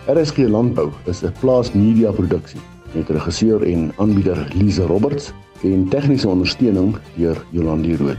RSG 0.08 0.48
Landbou 0.48 0.90
is 1.04 1.20
'n 1.22 1.32
plaas 1.40 1.72
media 1.72 2.10
produksie 2.10 2.60
met 2.92 3.08
regisseur 3.08 3.62
en 3.62 3.92
aanbieder 3.96 4.48
Lize 4.54 4.82
Roberts 4.82 5.32
en 5.62 5.88
tegniese 5.88 6.28
ondersteuning 6.28 6.96
deur 7.16 7.44
Jolande 7.50 7.96
Rooi. 7.96 8.16